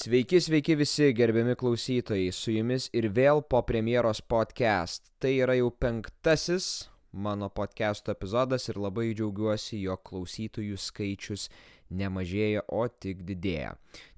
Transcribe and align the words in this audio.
Sveiki, 0.00 0.38
sveiki 0.40 0.74
visi 0.80 1.10
gerbiami 1.12 1.52
klausytojai, 1.60 2.30
su 2.32 2.54
jumis 2.54 2.86
ir 2.96 3.10
vėl 3.12 3.42
po 3.44 3.58
premjeros 3.68 4.22
podcast. 4.24 5.10
Tai 5.20 5.34
yra 5.44 5.58
jau 5.58 5.66
penktasis 5.76 6.86
mano 7.12 7.50
podcast'o 7.52 8.14
epizodas 8.14 8.64
ir 8.72 8.78
labai 8.80 9.10
džiaugiuosi, 9.10 9.82
jog 9.82 10.00
klausytojų 10.08 10.80
skaičius 10.80 11.50
nemažėja, 11.92 12.62
o 12.72 12.86
tik 12.88 13.20
didėja. 13.28 13.74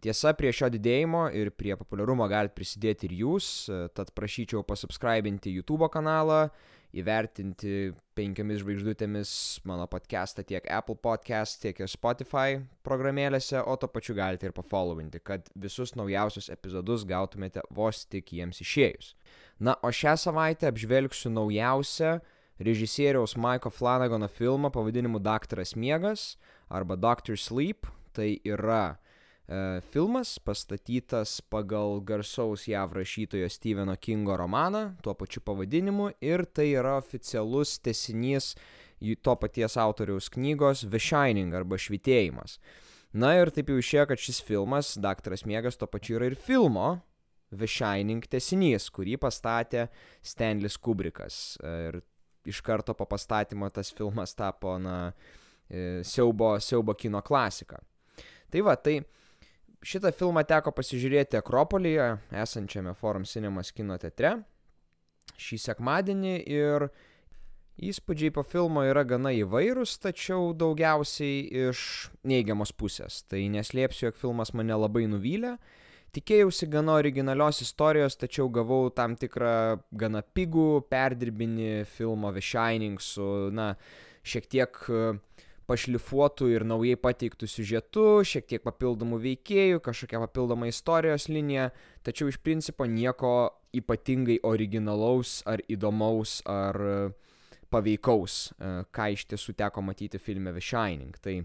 Tiesa, 0.07 0.37
prie 0.39 0.53
šio 0.55 0.71
didėjimo 0.71 1.25
ir 1.35 1.51
prie 1.51 1.75
populiarumo 1.81 2.31
galite 2.31 2.55
prisidėti 2.55 3.11
ir 3.11 3.19
jūs, 3.25 3.49
tad 3.99 4.15
prašyčiau 4.15 4.63
pasubscribinti 4.63 5.51
YouTube 5.57 5.91
kanalą, 5.91 6.45
įvertinti 6.93 7.93
penkiomis 8.17 8.61
žvaigždutėmis 8.61 9.33
mano 9.69 9.87
podcastą 9.89 10.45
tiek 10.45 10.67
Apple 10.69 10.99
Podcast, 11.01 11.61
tiek 11.63 11.79
ir 11.81 11.89
Spotify 11.89 12.61
programėlėse, 12.85 13.63
o 13.65 13.77
to 13.81 13.89
pačiu 13.89 14.17
galite 14.19 14.49
ir 14.49 14.55
pafollowinti, 14.57 15.23
kad 15.25 15.49
visus 15.57 15.95
naujausius 15.97 16.51
epizodus 16.53 17.07
gautumėte 17.09 17.65
vos 17.73 18.05
tik 18.05 18.35
jiems 18.37 18.61
išėjus. 18.65 19.15
Na, 19.63 19.79
o 19.81 19.89
šią 19.89 20.19
savaitę 20.21 20.69
apžvelgsiu 20.69 21.33
naujausią 21.33 22.19
režisieriaus 22.63 23.37
Maiko 23.41 23.71
Flanagano 23.73 24.29
filmą 24.29 24.71
pavadinimu 24.75 25.21
Daktaras 25.23 25.75
Miegas 25.77 26.37
arba 26.69 26.97
Doctor 26.97 27.39
Sleep. 27.39 27.89
Tai 28.13 28.29
yra 28.45 28.99
filmas 29.93 30.39
pastatytas 30.39 31.41
pagal 31.51 32.01
garsaus 32.01 32.69
JAV 32.69 32.95
rašytojo 33.01 33.49
Stepheno 33.49 33.97
Kingo 33.97 34.37
romaną 34.37 34.95
tuo 35.03 35.15
pačiu 35.15 35.43
pavadinimu 35.45 36.11
ir 36.21 36.45
tai 36.45 36.71
yra 36.73 36.97
oficialus 36.97 37.79
tesinys 37.79 38.55
to 39.23 39.35
paties 39.37 39.77
autoriaus 39.77 40.31
knygos 40.31 40.87
The 40.89 40.99
Shining 40.99 41.55
arba 41.55 41.77
Švitėjimas. 41.77 42.59
Na 43.13 43.35
ir 43.37 43.51
taip 43.53 43.69
jau 43.69 43.77
išėjo, 43.77 44.07
kad 44.09 44.21
šis 44.21 44.41
filmas, 44.47 44.95
Daktaras 44.97 45.45
Miegas, 45.45 45.77
tuo 45.77 45.89
pačiu 45.91 46.17
yra 46.17 46.31
ir 46.31 46.37
filmo 46.39 47.03
The 47.53 47.69
Shining 47.69 48.25
tesinys, 48.31 48.89
kurį 48.95 49.19
pastatė 49.21 49.89
Stanlis 50.25 50.79
Kubrikas. 50.81 51.59
Ir 51.61 52.01
iš 52.49 52.63
karto 52.65 52.95
po 52.97 53.05
pastatymo 53.11 53.69
tas 53.71 53.93
filmas 53.93 54.33
tapo, 54.39 54.79
na, 54.81 55.13
e, 55.69 56.01
siaubo, 56.07 56.55
siaubo 56.61 56.95
kino 56.97 57.21
klasika. 57.21 57.83
Tai 58.53 58.65
va, 58.65 58.79
tai 58.81 59.03
Šitą 59.83 60.13
filmą 60.15 60.45
teko 60.47 60.71
pasižiūrėti 60.77 61.35
Akropolyje, 61.41 62.05
esančiame 62.39 62.93
Forum 62.95 63.25
Cinemas 63.27 63.73
kino 63.75 63.97
teatre, 63.99 64.37
šį 65.43 65.59
sekmadienį 65.59 66.35
ir 66.55 66.85
įspūdžiai 67.83 68.31
po 68.37 68.45
filmo 68.47 68.85
yra 68.87 69.03
gana 69.09 69.33
įvairūs, 69.35 69.97
tačiau 70.05 70.53
daugiausiai 70.55 71.49
iš 71.67 71.83
neigiamos 72.23 72.71
pusės. 72.79 73.25
Tai 73.27 73.43
neslėpsiu, 73.57 74.07
jog 74.07 74.21
filmas 74.21 74.55
mane 74.55 74.77
labai 74.79 75.09
nuvylė. 75.11 75.57
Tikėjausi 76.15 76.69
gana 76.71 76.95
originalios 77.01 77.63
istorijos, 77.65 78.15
tačiau 78.21 78.47
gavau 78.55 78.87
tam 78.95 79.17
tikrą 79.19 79.81
gana 79.99 80.23
pigų, 80.23 80.85
perdirbinį 80.93 81.89
filmo 81.91 82.31
The 82.37 82.45
Shining 82.45 83.03
su, 83.03 83.27
na, 83.51 83.73
šiek 84.23 84.47
tiek 84.53 84.83
uh, 84.93 85.17
pašlifuotų 85.71 86.51
ir 86.53 86.67
naujai 86.69 86.99
pateiktų 87.01 87.49
siužetu, 87.49 88.07
šiek 88.27 88.49
tiek 88.51 88.65
papildomų 88.65 89.21
veikėjų, 89.23 89.83
kažkokia 89.85 90.21
papildoma 90.25 90.69
istorijos 90.71 91.29
linija, 91.33 91.71
tačiau 92.07 92.31
iš 92.33 92.41
principo 92.43 92.87
nieko 92.87 93.53
ypatingai 93.77 94.41
originalaus 94.47 95.41
ar 95.49 95.63
įdomaus 95.71 96.41
ar 96.49 96.79
paveikaus, 97.73 98.53
e, 98.53 98.73
ką 98.93 99.09
iš 99.15 99.27
tiesų 99.31 99.55
teko 99.57 99.83
matyti 99.85 100.21
filme 100.21 100.53
The 100.53 100.61
Shining. 100.61 101.17
Tai 101.25 101.39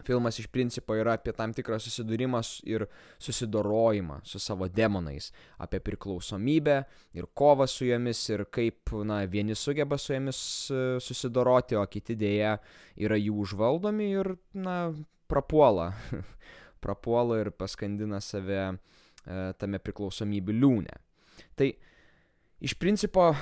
Filmas 0.00 0.38
iš 0.38 0.46
principo 0.46 0.96
yra 0.96 1.18
apie 1.18 1.34
tam 1.36 1.52
tikrą 1.54 1.76
susidūrimą 1.82 2.40
ir 2.66 2.86
susidorojimą 3.20 4.22
su 4.24 4.40
savo 4.40 4.66
demonais, 4.68 5.28
apie 5.60 5.82
priklausomybę 5.84 6.78
ir 7.14 7.28
kovą 7.34 7.66
su 7.68 7.84
jomis 7.86 8.22
ir 8.32 8.46
kaip, 8.50 8.94
na, 9.04 9.20
vieni 9.28 9.54
sugeba 9.54 9.98
su 9.98 10.14
jomis 10.14 10.40
e, 10.72 10.80
susidoroti, 11.00 11.76
o 11.76 11.84
kiti 11.86 12.16
dėja 12.16 12.56
yra 12.96 13.20
jų 13.20 13.36
užvaldomi 13.44 14.08
ir, 14.16 14.32
na, 14.56 14.78
prapuola, 15.28 15.92
prapuola 16.84 17.42
ir 17.44 17.52
paskandina 17.52 18.20
save 18.24 18.62
e, 18.64 18.74
tame 19.60 19.78
priklausomybių 19.78 20.56
liūne. 20.56 20.98
Tai 21.54 21.68
iš 22.64 22.74
principo 22.80 23.34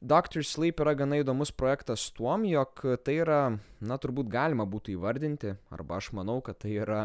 Doctor 0.00 0.44
Sleep 0.46 0.78
yra 0.78 0.92
gana 0.94 1.16
įdomus 1.18 1.50
projektas 1.50 2.04
tuom, 2.14 2.44
jog 2.46 2.84
tai 3.02 3.16
yra, 3.24 3.40
na 3.82 3.96
turbūt 3.98 4.28
galima 4.30 4.62
būtų 4.62 4.94
įvardinti, 4.94 5.56
arba 5.74 5.98
aš 5.98 6.12
manau, 6.14 6.38
kad 6.38 6.60
tai 6.62 6.76
yra 6.84 7.00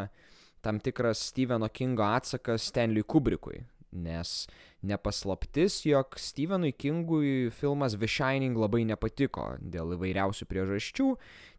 tam 0.61 0.77
tikras 0.77 1.23
Stepheno 1.31 1.71
Kingo 1.73 2.05
atsakas 2.05 2.69
Stanley 2.69 3.01
Kubrickui. 3.01 3.63
Nes 3.93 4.45
nepaslaptis, 4.85 5.79
jog 5.85 6.17
Stephenui 6.21 6.73
Kingui 6.73 7.49
filmas 7.53 7.97
The 7.97 8.09
Shining 8.09 8.57
labai 8.57 8.83
nepatiko 8.85 9.55
dėl 9.57 9.97
įvairiausių 9.97 10.47
priežasčių, 10.49 11.09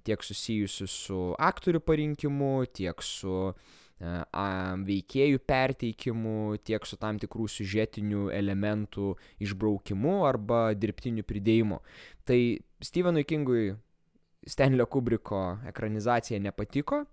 tiek 0.06 0.22
susijusių 0.22 0.86
su 0.90 1.20
aktorių 1.38 1.82
parinkimu, 1.82 2.54
tiek 2.74 3.02
su 3.02 3.36
uh, 3.50 3.74
veikėjų 4.88 5.40
perteikimu, 5.46 6.56
tiek 6.64 6.86
su 6.86 6.98
tam 7.00 7.18
tikrų 7.22 7.48
siužetinių 7.50 8.28
elementų 8.34 9.14
išbraukimu 9.44 10.20
arba 10.28 10.74
dirbtiniu 10.74 11.24
pridėjimu. 11.26 11.80
Tai 12.24 12.40
Stevenui 12.84 13.24
Kingui 13.24 13.74
Stanlio 14.46 14.86
Kubriko 14.86 15.58
ekranizacija 15.68 16.40
nepatiko, 16.40 17.04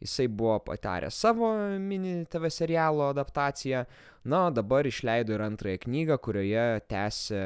jisai 0.00 0.26
buvo 0.28 0.58
pataręs 0.64 1.18
savo 1.22 1.50
mini 1.78 2.24
TV 2.26 2.50
serialo 2.50 3.10
adaptaciją, 3.12 3.84
na, 4.24 4.40
dabar 4.50 4.86
išleido 4.86 5.32
ir 5.32 5.44
antrąją 5.44 5.80
knygą, 5.84 6.16
kurioje 6.24 6.64
tęsė 6.90 7.42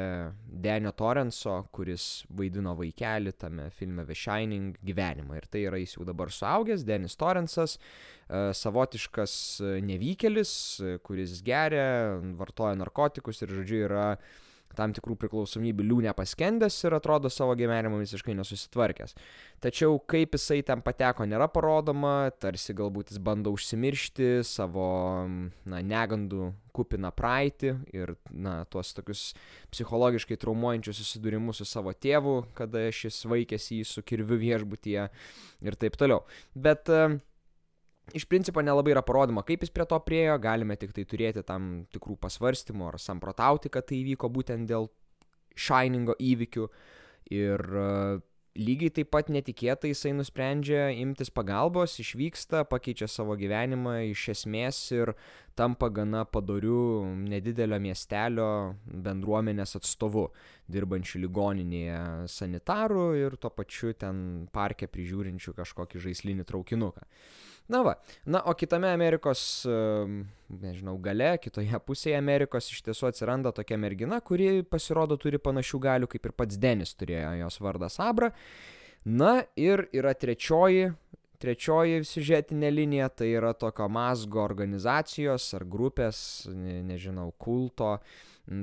Denio 0.65 0.91
Torrenso, 0.97 1.59
kuris 1.75 2.25
vaidino 2.29 2.73
vaikelį 2.79 3.35
tame 3.39 3.69
filme 3.75 4.05
The 4.07 4.17
Shining 4.17 4.79
gyvenimą. 4.83 5.37
Ir 5.39 5.47
tai 5.51 5.65
yra 5.69 5.79
jis 5.79 5.95
jau 5.95 6.07
dabar 6.07 6.33
suaugęs, 6.33 6.83
Denis 6.87 7.15
Torrensas, 7.19 7.77
e, 7.77 8.49
savotiškas 8.57 9.37
nevykėlis, 9.85 10.55
kuris 11.05 11.39
geria, 11.45 12.17
vartoja 12.39 12.75
narkotikus 12.81 13.45
ir, 13.45 13.55
žodžiu, 13.59 13.85
yra 13.87 14.09
tam 14.77 14.93
tikrų 14.95 15.17
priklausomybių 15.23 15.85
liūne 15.89 16.13
paskendęs 16.17 16.77
ir 16.85 16.95
atrodo 16.97 17.31
savo 17.33 17.55
gyvenimą 17.57 18.01
visiškai 18.01 18.35
nesusitvarkęs. 18.37 19.15
Tačiau 19.63 19.97
kaip 20.11 20.35
jisai 20.37 20.61
ten 20.67 20.83
pateko 20.85 21.27
nėra 21.27 21.47
parodoma, 21.51 22.29
tarsi 22.39 22.75
galbūt 22.77 23.13
jis 23.13 23.21
bando 23.23 23.53
užsimiršti 23.55 24.43
savo 24.47 24.87
na, 25.25 25.81
negandų 25.81 26.51
kupiną 26.75 27.11
praeitį 27.15 27.75
ir 27.95 28.15
na, 28.31 28.57
tuos 28.69 28.91
tokius 28.97 29.29
psichologiškai 29.73 30.37
traumuojančius 30.41 30.99
susidūrimus 31.01 31.61
su 31.61 31.69
savo 31.69 31.95
tėvu, 31.95 32.41
kada 32.57 32.89
šis 32.93 33.21
vaikėsi 33.31 33.79
jį 33.79 33.87
su 33.87 34.03
kirviu 34.03 34.39
viešbutyje 34.41 35.07
ir 35.65 35.79
taip 35.79 35.95
toliau. 35.99 36.25
Bet 36.55 36.91
uh, 36.91 37.15
iš 38.13 38.27
principo 38.29 38.61
nelabai 38.61 38.93
yra 38.93 39.01
parodoma, 39.05 39.43
kaip 39.47 39.63
jis 39.65 39.73
prie 39.73 39.87
to 39.89 39.99
priejo, 40.05 40.37
galime 40.41 40.77
tik 40.77 40.93
tai 40.95 41.07
turėti 41.09 41.45
tam 41.47 41.85
tikrų 41.93 42.19
pasvarstymų 42.21 42.91
ar 42.91 42.99
samprotauti, 43.01 43.71
kad 43.73 43.87
tai 43.89 44.01
įvyko 44.03 44.29
būtent 44.29 44.69
dėl 44.69 44.91
Shiningo 45.55 46.17
įvykių. 46.19 46.67
Ir 47.33 47.61
uh, 47.73 48.19
lygiai 48.55 48.91
taip 48.93 49.11
pat 49.11 49.29
netikėtai 49.33 49.91
jisai 49.91 50.13
nusprendžia 50.15 50.87
imtis 50.95 51.31
pagalbos, 51.33 51.97
išvyksta, 51.99 52.63
pakeičia 52.71 53.07
savo 53.11 53.35
gyvenimą 53.39 53.97
iš 54.11 54.29
esmės 54.35 54.79
ir 54.95 55.13
tampa 55.55 55.89
gana 55.89 56.25
padoriu 56.27 57.05
nedidelio 57.15 57.79
miestelio 57.81 58.49
bendruomenės 58.85 59.77
atstovu, 59.79 60.27
dirbančiu 60.71 61.21
ligoninėje 61.23 62.27
sanitaru 62.31 63.07
ir 63.19 63.39
tuo 63.41 63.51
pačiu 63.55 63.93
ten 63.97 64.45
parke 64.53 64.89
prižiūrinčiu 64.91 65.55
kažkokį 65.57 66.03
žaislinį 66.07 66.47
traukinuką. 66.47 67.07
Na 67.67 67.81
va, 67.81 67.95
na 68.29 68.43
o 68.45 68.53
kitame 68.53 68.91
Amerikos, 68.93 69.65
nežinau, 70.61 70.99
gale, 71.01 71.31
kitoje 71.41 71.79
pusėje 71.87 72.19
Amerikos 72.19 72.69
iš 72.69 72.83
tiesų 72.85 73.09
atsiranda 73.09 73.49
tokia 73.57 73.79
mergina, 73.81 74.19
kuri 74.21 74.61
pasirodo 74.69 75.17
turi 75.17 75.41
panašių 75.41 75.79
galių 75.81 76.09
kaip 76.11 76.29
ir 76.29 76.35
pats 76.37 76.59
Denis 76.61 76.93
turėjo, 76.93 77.31
jos 77.41 77.57
vardas 77.65 77.97
Abra. 78.03 78.29
Na 79.05 79.39
ir 79.57 79.87
yra 79.93 80.13
trečioji, 80.13 80.91
trečioji 81.45 82.03
siužetinė 82.07 82.71
linija, 82.73 83.09
tai 83.13 83.29
yra 83.37 83.53
tokio 83.53 83.87
mazgo 83.91 84.41
organizacijos 84.43 85.51
ar 85.57 85.65
grupės, 85.69 86.19
ne, 86.49 86.79
nežinau, 86.85 87.29
kulto, 87.37 87.99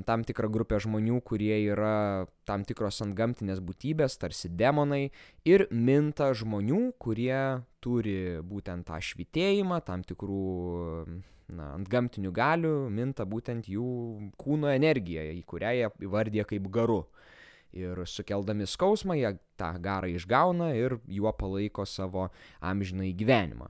tam 0.07 0.23
tikra 0.27 0.47
grupė 0.51 0.79
žmonių, 0.83 1.19
kurie 1.27 1.55
yra 1.65 2.27
tam 2.47 2.63
tikros 2.67 3.01
antgamtinės 3.05 3.59
būtybės, 3.63 4.17
tarsi 4.19 4.51
demonai, 4.51 5.07
ir 5.47 5.67
minta 5.71 6.31
žmonių, 6.35 6.93
kurie 6.99 7.63
turi 7.83 8.39
būtent 8.47 8.87
tą 8.87 8.99
švitėjimą, 9.03 9.81
tam 9.87 10.03
tikrų 10.07 10.43
na, 11.53 11.73
antgamtinių 11.75 12.31
galių, 12.35 12.73
minta 12.93 13.27
būtent 13.27 13.67
jų 13.71 13.89
kūno 14.39 14.71
energiją, 14.71 15.25
į 15.35 15.43
kurią 15.47 15.75
jie 15.79 15.91
įvardyja 16.07 16.47
kaip 16.49 16.69
garu. 16.73 17.03
Ir 17.73 18.03
sukeldami 18.05 18.67
skausmą 18.69 19.17
jie 19.17 19.35
tą 19.57 19.71
garą 19.81 20.09
išgauna 20.13 20.73
ir 20.77 20.99
juo 21.09 21.31
palaiko 21.33 21.85
savo 21.89 22.29
amžinai 22.61 23.13
gyvenimą. 23.17 23.69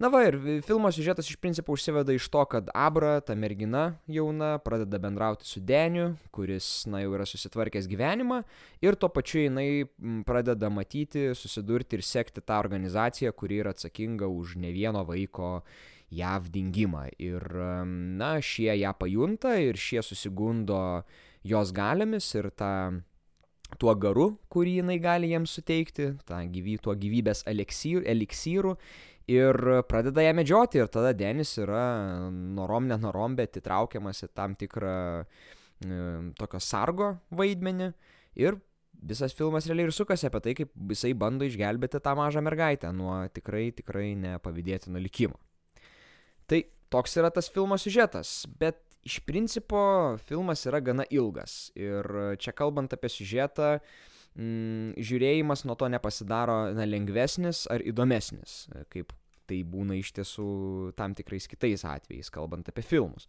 Na 0.00 0.08
va 0.08 0.22
ir 0.24 0.38
filmo 0.64 0.88
siužetas 0.88 1.28
iš 1.28 1.36
principo 1.36 1.74
užsiveda 1.76 2.14
iš 2.16 2.30
to, 2.32 2.40
kad 2.48 2.70
Abra, 2.72 3.18
ta 3.20 3.34
mergina 3.36 3.98
jauna, 4.08 4.54
pradeda 4.64 4.96
bendrauti 4.98 5.44
su 5.44 5.60
Deniu, 5.60 6.14
kuris, 6.32 6.86
na, 6.88 7.02
jau 7.02 7.12
yra 7.18 7.26
susitvarkęs 7.28 7.88
gyvenimą 7.90 8.38
ir 8.80 8.96
tuo 8.96 9.10
pačiu 9.12 9.42
jinai 9.42 9.84
pradeda 10.24 10.70
matyti, 10.72 11.34
susidurti 11.36 11.98
ir 11.98 12.04
sekti 12.06 12.40
tą 12.40 12.62
organizaciją, 12.62 13.34
kuri 13.36 13.60
yra 13.60 13.74
atsakinga 13.76 14.28
už 14.28 14.56
ne 14.64 14.72
vieno 14.72 15.04
vaiko 15.04 15.58
JAV 16.10 16.48
dingimą. 16.48 17.04
Ir, 17.20 17.44
na, 18.16 18.38
šie 18.40 18.72
ją 18.80 18.94
pajunta 18.96 19.58
ir 19.60 19.76
šie 19.76 20.00
susigundo 20.00 20.80
jos 21.44 21.76
galiomis 21.76 22.32
ir 22.40 22.48
tą 22.56 22.72
tuo 23.78 23.94
garu, 23.94 24.32
kurį 24.52 24.80
jinai 24.80 24.98
gali 25.02 25.30
jiems 25.30 25.54
suteikti, 25.58 26.10
gyvy, 26.26 26.76
tuo 26.82 26.94
gyvybės 26.98 27.44
eliksyrų, 27.50 28.04
eliksyrų 28.12 28.74
ir 29.30 29.60
pradeda 29.90 30.24
ją 30.24 30.32
medžioti 30.38 30.80
ir 30.80 30.90
tada 30.92 31.12
Denis 31.16 31.52
yra 31.60 31.84
norom 32.30 32.88
nenorom, 32.90 33.36
bet 33.38 33.60
įtraukiamas 33.60 34.24
į 34.26 34.30
tam 34.34 34.56
tikrą 34.58 34.96
e, 35.22 36.00
tokio 36.40 36.60
sargo 36.64 37.12
vaidmenį 37.30 37.92
ir 38.40 38.58
visas 39.00 39.34
filmas 39.36 39.68
realiai 39.68 39.88
ir 39.88 39.94
sukasi 39.96 40.28
apie 40.28 40.42
tai, 40.44 40.56
kaip 40.58 40.74
jisai 40.92 41.14
bando 41.16 41.46
išgelbėti 41.46 42.02
tą 42.02 42.14
mažą 42.18 42.42
mergaitę 42.44 42.90
nuo 42.92 43.22
tikrai, 43.32 43.70
tikrai 43.76 44.12
nepavydėtino 44.18 45.00
likimo. 45.00 45.38
Tai 46.50 46.64
toks 46.92 47.16
yra 47.20 47.30
tas 47.32 47.48
filmo 47.52 47.78
siužetas, 47.80 48.42
bet 48.60 48.82
iš 49.06 49.20
principo 49.24 49.80
filmas 50.26 50.66
yra 50.68 50.80
gana 50.84 51.06
ilgas 51.10 51.70
ir 51.78 52.06
čia 52.40 52.52
kalbant 52.56 52.92
apie 52.92 53.10
siužetą, 53.12 53.78
mm, 54.36 54.98
žiūrėjimas 55.00 55.64
nuo 55.68 55.76
to 55.78 55.88
nepasidaro 55.92 56.60
na, 56.76 56.86
lengvesnis 56.88 57.66
ar 57.72 57.84
įdomesnis, 57.84 58.66
kaip 58.92 59.14
tai 59.50 59.62
būna 59.66 59.96
iš 59.98 60.12
tiesų 60.18 60.50
tam 60.98 61.16
tikrais 61.18 61.48
kitais 61.50 61.84
atvejais, 61.86 62.30
kalbant 62.30 62.68
apie 62.70 62.84
filmus. 62.86 63.26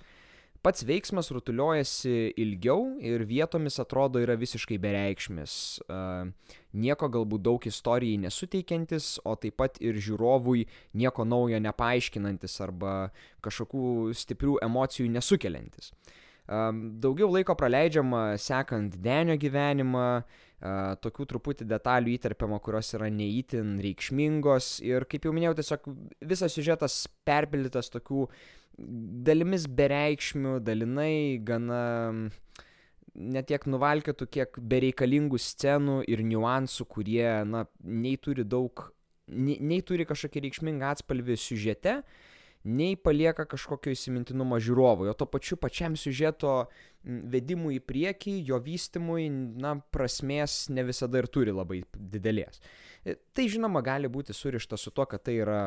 Pats 0.62 0.84
veiksmas 0.86 1.32
rutuliojasi 1.34 2.36
ilgiau 2.38 2.84
ir 3.02 3.24
vietomis 3.26 3.80
atrodo 3.82 4.22
yra 4.22 4.36
visiškai 4.38 4.78
bereikšmis, 4.84 5.54
uh, 5.90 6.28
nieko 6.78 7.10
galbūt 7.10 7.42
daug 7.48 7.66
istorijai 7.66 8.20
nesuteikiantis, 8.22 9.16
o 9.26 9.34
taip 9.42 9.58
pat 9.58 9.80
ir 9.82 9.98
žiūrovui 9.98 10.68
nieko 11.02 11.26
naujo 11.26 11.58
nepaaiškinantis 11.66 12.60
arba 12.62 12.94
kažkokių 13.42 14.14
stiprių 14.22 14.60
emocijų 14.70 15.10
nesukeliantis. 15.16 15.90
Uh, 16.46 16.70
daugiau 17.02 17.32
laiko 17.34 17.58
praleidžiama 17.58 18.38
sekant 18.38 19.02
Denio 19.02 19.40
gyvenimą, 19.42 20.08
uh, 20.22 20.48
tokių 21.02 21.26
truputį 21.34 21.66
detalių 21.74 22.16
įterpiama, 22.20 22.62
kurios 22.62 22.94
yra 22.94 23.10
neįtin 23.10 23.80
reikšmingos 23.82 24.76
ir, 24.86 25.10
kaip 25.10 25.26
jau 25.26 25.34
minėjau, 25.34 25.58
tiesiog 25.58 25.94
visas 26.22 26.54
siužetas 26.54 27.08
perpildytas 27.26 27.90
tokių 27.90 28.28
dalimis 28.78 29.68
bereikšmių, 29.68 30.60
dalinai 30.66 31.42
gana 31.46 31.84
netiek 33.16 33.68
nuvalkėtų, 33.68 34.28
kiek 34.32 34.60
bereikalingų 34.72 35.40
scenų 35.42 36.02
ir 36.10 36.24
niuansų, 36.26 36.88
kurie, 36.90 37.28
na, 37.48 37.66
nei 37.84 38.18
turi 38.22 38.46
daug, 38.48 38.88
nei, 39.28 39.58
nei 39.60 39.82
turi 39.86 40.08
kažkokį 40.08 40.46
reikšmingą 40.48 40.94
atspalvį 40.96 41.38
siužete, 41.40 42.00
nei 42.62 42.96
palieka 42.96 43.48
kažkokio 43.50 43.92
įsimintinumo 43.96 44.60
žiūrovui, 44.62 45.10
o 45.10 45.18
to 45.18 45.26
pačiu 45.26 45.58
pačiam 45.60 45.96
siužeto 45.98 46.70
vedimui 47.04 47.80
į 47.80 47.84
priekį, 47.90 48.36
jo 48.52 48.60
vystimui, 48.62 49.26
na, 49.34 49.76
prasmės 49.94 50.68
ne 50.70 50.86
visada 50.86 51.24
ir 51.24 51.30
turi 51.32 51.56
labai 51.56 51.82
didelės. 51.96 52.62
E, 53.02 53.18
tai 53.34 53.48
žinoma 53.50 53.82
gali 53.84 54.12
būti 54.14 54.36
surišta 54.38 54.78
su 54.78 54.94
to, 54.94 55.08
kad 55.10 55.26
tai 55.26 55.40
yra 55.42 55.64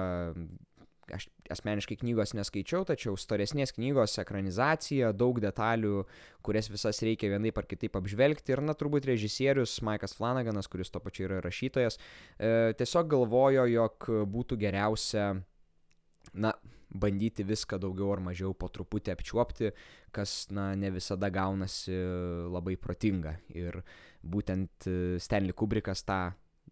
aš 1.12 1.26
asmeniškai 1.52 1.98
knygos 2.00 2.34
neskaičiau, 2.36 2.84
tačiau 2.88 3.16
storesnės 3.20 3.74
knygos 3.76 4.16
ekranizacija, 4.22 5.12
daug 5.16 5.40
detalių, 5.42 6.04
kurias 6.44 6.70
visas 6.72 7.02
reikia 7.04 7.32
vienaip 7.34 7.58
ar 7.60 7.68
kitaip 7.68 7.98
apžvelgti 8.00 8.54
ir, 8.54 8.62
na, 8.64 8.76
turbūt 8.78 9.08
režisierius 9.10 9.76
Maikas 9.84 10.16
Flanaganas, 10.16 10.70
kuris 10.72 10.92
to 10.94 11.02
pačiu 11.04 11.28
yra 11.28 11.42
rašytojas, 11.44 11.98
e, 12.38 12.72
tiesiog 12.78 13.10
galvojo, 13.16 13.66
jog 13.70 14.08
būtų 14.32 14.60
geriausia, 14.64 15.32
na, 16.32 16.54
bandyti 16.94 17.44
viską 17.44 17.78
daugiau 17.82 18.12
ar 18.14 18.22
mažiau 18.22 18.54
po 18.54 18.68
truputį 18.70 19.12
apčiuopti, 19.14 19.72
kas, 20.14 20.46
na, 20.54 20.70
ne 20.78 20.92
visada 20.94 21.30
gaunasi 21.34 21.96
labai 22.54 22.76
protinga. 22.80 23.34
Ir 23.54 23.80
būtent 24.22 24.88
e, 24.88 24.96
Stanley 25.20 25.56
Kubrickas 25.56 26.04
tą 26.06 26.20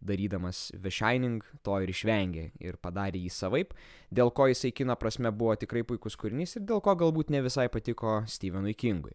darydamas 0.03 0.71
The 0.75 0.91
Shining 0.91 1.41
to 1.65 1.79
ir 1.83 1.93
išvengė 1.93 2.49
ir 2.61 2.79
padarė 2.83 3.23
jį 3.23 3.33
savaip, 3.33 3.75
dėl 4.11 4.33
ko 4.35 4.49
jisai 4.51 4.73
kino 4.75 4.97
prasme 4.99 5.33
buvo 5.33 5.57
tikrai 5.61 5.85
puikus 5.87 6.19
kūrinys 6.19 6.59
ir 6.59 6.67
dėl 6.69 6.83
ko 6.85 6.97
galbūt 6.99 7.33
ne 7.35 7.43
visai 7.45 7.69
patiko 7.73 8.21
Stevenui 8.27 8.75
Kingui. 8.75 9.15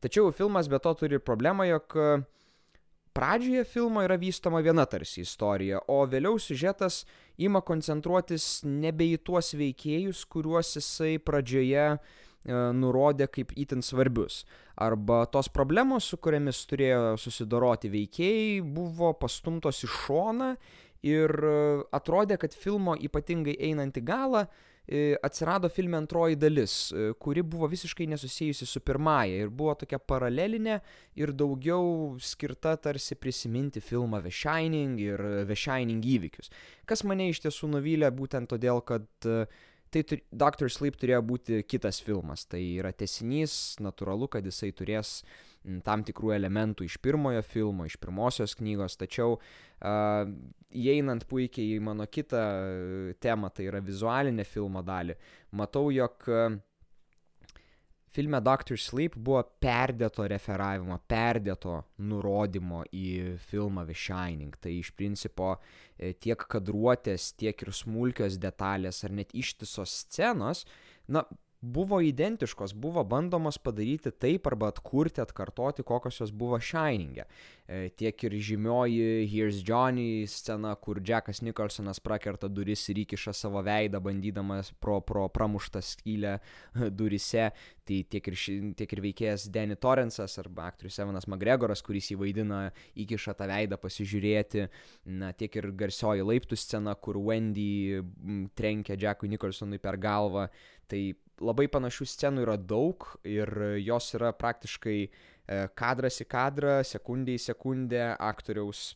Tačiau 0.00 0.32
filmas 0.32 0.68
be 0.72 0.80
to 0.80 0.94
turi 0.96 1.20
problemą, 1.20 1.66
jog 1.68 1.96
pradžioje 3.12 3.66
filmo 3.68 4.00
yra 4.06 4.16
vystoma 4.16 4.62
viena 4.64 4.86
tarsi 4.88 5.20
istorija, 5.26 5.82
o 5.88 6.00
vėliau 6.08 6.40
siužetas 6.40 7.02
ima 7.36 7.60
koncentruotis 7.60 8.62
nebe 8.64 9.10
į 9.12 9.20
tuos 9.26 9.52
veikėjus, 9.58 10.24
kuriuos 10.30 10.76
jisai 10.78 11.18
pradžioje 11.20 11.86
e, 11.92 12.00
nurodė 12.48 13.26
kaip 13.28 13.52
itin 13.58 13.82
svarbius. 13.84 14.44
Arba 14.80 15.26
tos 15.28 15.50
problemos, 15.52 16.06
su 16.08 16.16
kuriamis 16.16 16.62
turėjo 16.70 17.18
susidoroti 17.20 17.90
veikėjai, 17.92 18.62
buvo 18.64 19.12
pastumtos 19.20 19.82
į 19.84 19.90
šoną 19.92 20.54
ir 21.04 21.30
e, 21.30 21.54
atrodė, 21.96 22.38
kad 22.40 22.56
filmo 22.56 22.96
ypatingai 22.96 23.58
einant 23.68 24.00
į 24.00 24.04
galą, 24.08 24.46
E, 24.92 25.16
atsirado 25.22 25.68
filme 25.68 25.96
antroji 25.96 26.34
dalis, 26.34 26.72
e, 26.90 27.12
kuri 27.22 27.42
buvo 27.46 27.68
visiškai 27.70 28.08
nesusijusi 28.10 28.66
su 28.66 28.80
pirmąja 28.82 29.44
ir 29.44 29.50
buvo 29.54 29.76
tokia 29.78 30.00
paralelinė 30.02 30.80
ir 31.20 31.30
daugiau 31.30 32.16
skirta 32.18 32.72
tarsi 32.74 33.14
prisiminti 33.14 33.78
filmą 33.78 34.18
The 34.24 34.32
Shining 34.34 34.98
ir 34.98 35.22
The 35.46 35.54
Shining 35.54 36.02
įvykius. 36.16 36.50
Kas 36.90 37.04
mane 37.06 37.28
iš 37.30 37.38
tiesų 37.44 37.70
nuvylė 37.76 38.10
būtent 38.16 38.50
todėl, 38.50 38.82
kad 38.82 39.06
e, 39.30 39.44
tai 39.90 40.20
Doctor 40.30 40.70
Sleep 40.72 40.96
turėjo 41.00 41.20
būti 41.26 41.62
kitas 41.66 42.00
filmas. 42.04 42.46
Tai 42.46 42.60
yra 42.62 42.92
tesinys, 42.94 43.76
natūralu, 43.82 44.30
kad 44.30 44.46
jisai 44.46 44.70
turės 44.76 45.20
uh, 45.20 45.50
tam 45.84 46.04
tikrų 46.06 46.32
elementų 46.36 46.86
iš 46.86 46.96
pirmojo 47.04 47.42
filmo, 47.44 47.84
iš 47.84 47.98
pirmosios 48.00 48.54
knygos, 48.58 48.96
tačiau 49.00 49.36
uh, 49.36 50.30
įeinant 50.72 51.26
puikiai 51.28 51.76
į 51.76 51.82
mano 51.84 52.06
kitą 52.08 52.42
temą, 53.20 53.50
tai 53.52 53.68
yra 53.68 53.82
vizualinę 53.84 54.46
filmo 54.48 54.82
dalį, 54.86 55.16
matau, 55.60 55.90
jog 55.92 56.28
uh, 56.30 56.56
filme 58.10 58.40
Doctor 58.42 58.78
Sleep 58.78 59.14
buvo 59.16 59.42
perdėto 59.62 60.26
referavimo, 60.30 60.98
perdėto 61.10 61.76
nurodymo 62.02 62.82
į 62.94 63.36
filmą 63.50 63.86
The 63.88 63.96
Shining. 63.96 64.56
Tai 64.60 64.72
iš 64.74 64.90
principo 64.98 65.52
e, 65.54 66.12
tiek 66.12 66.42
kadruotės, 66.50 67.30
tiek 67.38 67.62
ir 67.62 67.72
smulkios 67.76 68.40
detalės 68.42 69.04
ar 69.06 69.14
net 69.20 69.34
ištisos 69.36 69.94
scenos, 70.04 70.64
na, 71.06 71.24
buvo 71.60 72.00
identiškos, 72.00 72.72
buvo 72.72 73.04
bandomos 73.04 73.58
padaryti 73.58 74.10
taip 74.10 74.46
arba 74.46 74.70
atkurti, 74.72 75.20
atkartoti, 75.20 75.82
kokios 75.82 76.20
jos 76.20 76.30
buvo 76.32 76.58
Shining'e. 76.60 77.26
E, 77.68 77.90
tiek 77.94 78.24
ir 78.24 78.32
žymioji 78.32 79.28
Here's 79.30 79.60
Johnny 79.68 80.26
scena, 80.26 80.74
kur 80.74 80.98
Jackas 81.06 81.42
Nicholsonas 81.42 82.00
prakerta 82.00 82.48
duris 82.48 82.82
ir 82.88 83.02
įkiša 83.04 83.34
savo 83.36 83.60
veidą, 83.62 84.00
bandydamas 84.02 84.72
pro, 84.80 85.00
pro 85.00 85.28
pramuštą 85.28 85.82
skylę 85.84 86.38
durise, 86.98 87.50
tai 87.86 88.00
tiek 88.10 88.32
ir, 88.32 88.38
ši, 88.40 88.56
tiek 88.80 88.96
ir 88.96 89.04
veikėjas 89.04 89.46
Danny 89.52 89.76
Torrance'as 89.76 90.40
arba 90.42 90.66
aktorius 90.70 90.98
Evanas 91.04 91.28
McGregoras, 91.28 91.84
kuris 91.86 92.10
jį 92.10 92.18
vaidina, 92.24 92.64
įkiša 92.98 93.36
tą 93.38 93.50
veidą 93.52 93.78
pasižiūrėti, 93.78 94.66
na, 95.20 95.30
tiek 95.36 95.60
ir 95.60 95.70
garsioji 95.76 96.24
laiptų 96.26 96.58
scena, 96.58 96.96
kur 96.96 97.20
Wendy 97.20 98.00
trenkia 98.58 98.98
Jackui 98.98 99.30
Nicholsonui 99.30 99.78
per 99.78 100.00
galvą, 100.00 100.48
tai 100.90 101.02
labai 101.40 101.66
panašių 101.72 102.06
scenų 102.12 102.44
yra 102.44 102.56
daug 102.60 103.06
ir 103.24 103.50
jos 103.80 104.10
yra 104.18 104.32
praktiškai 104.36 104.98
e, 105.00 105.10
kadras 105.78 106.20
į 106.20 106.26
kadrą, 106.30 106.80
sekundė 106.86 107.38
į 107.38 107.44
sekundę 107.48 108.02
aktoriaus 108.18 108.90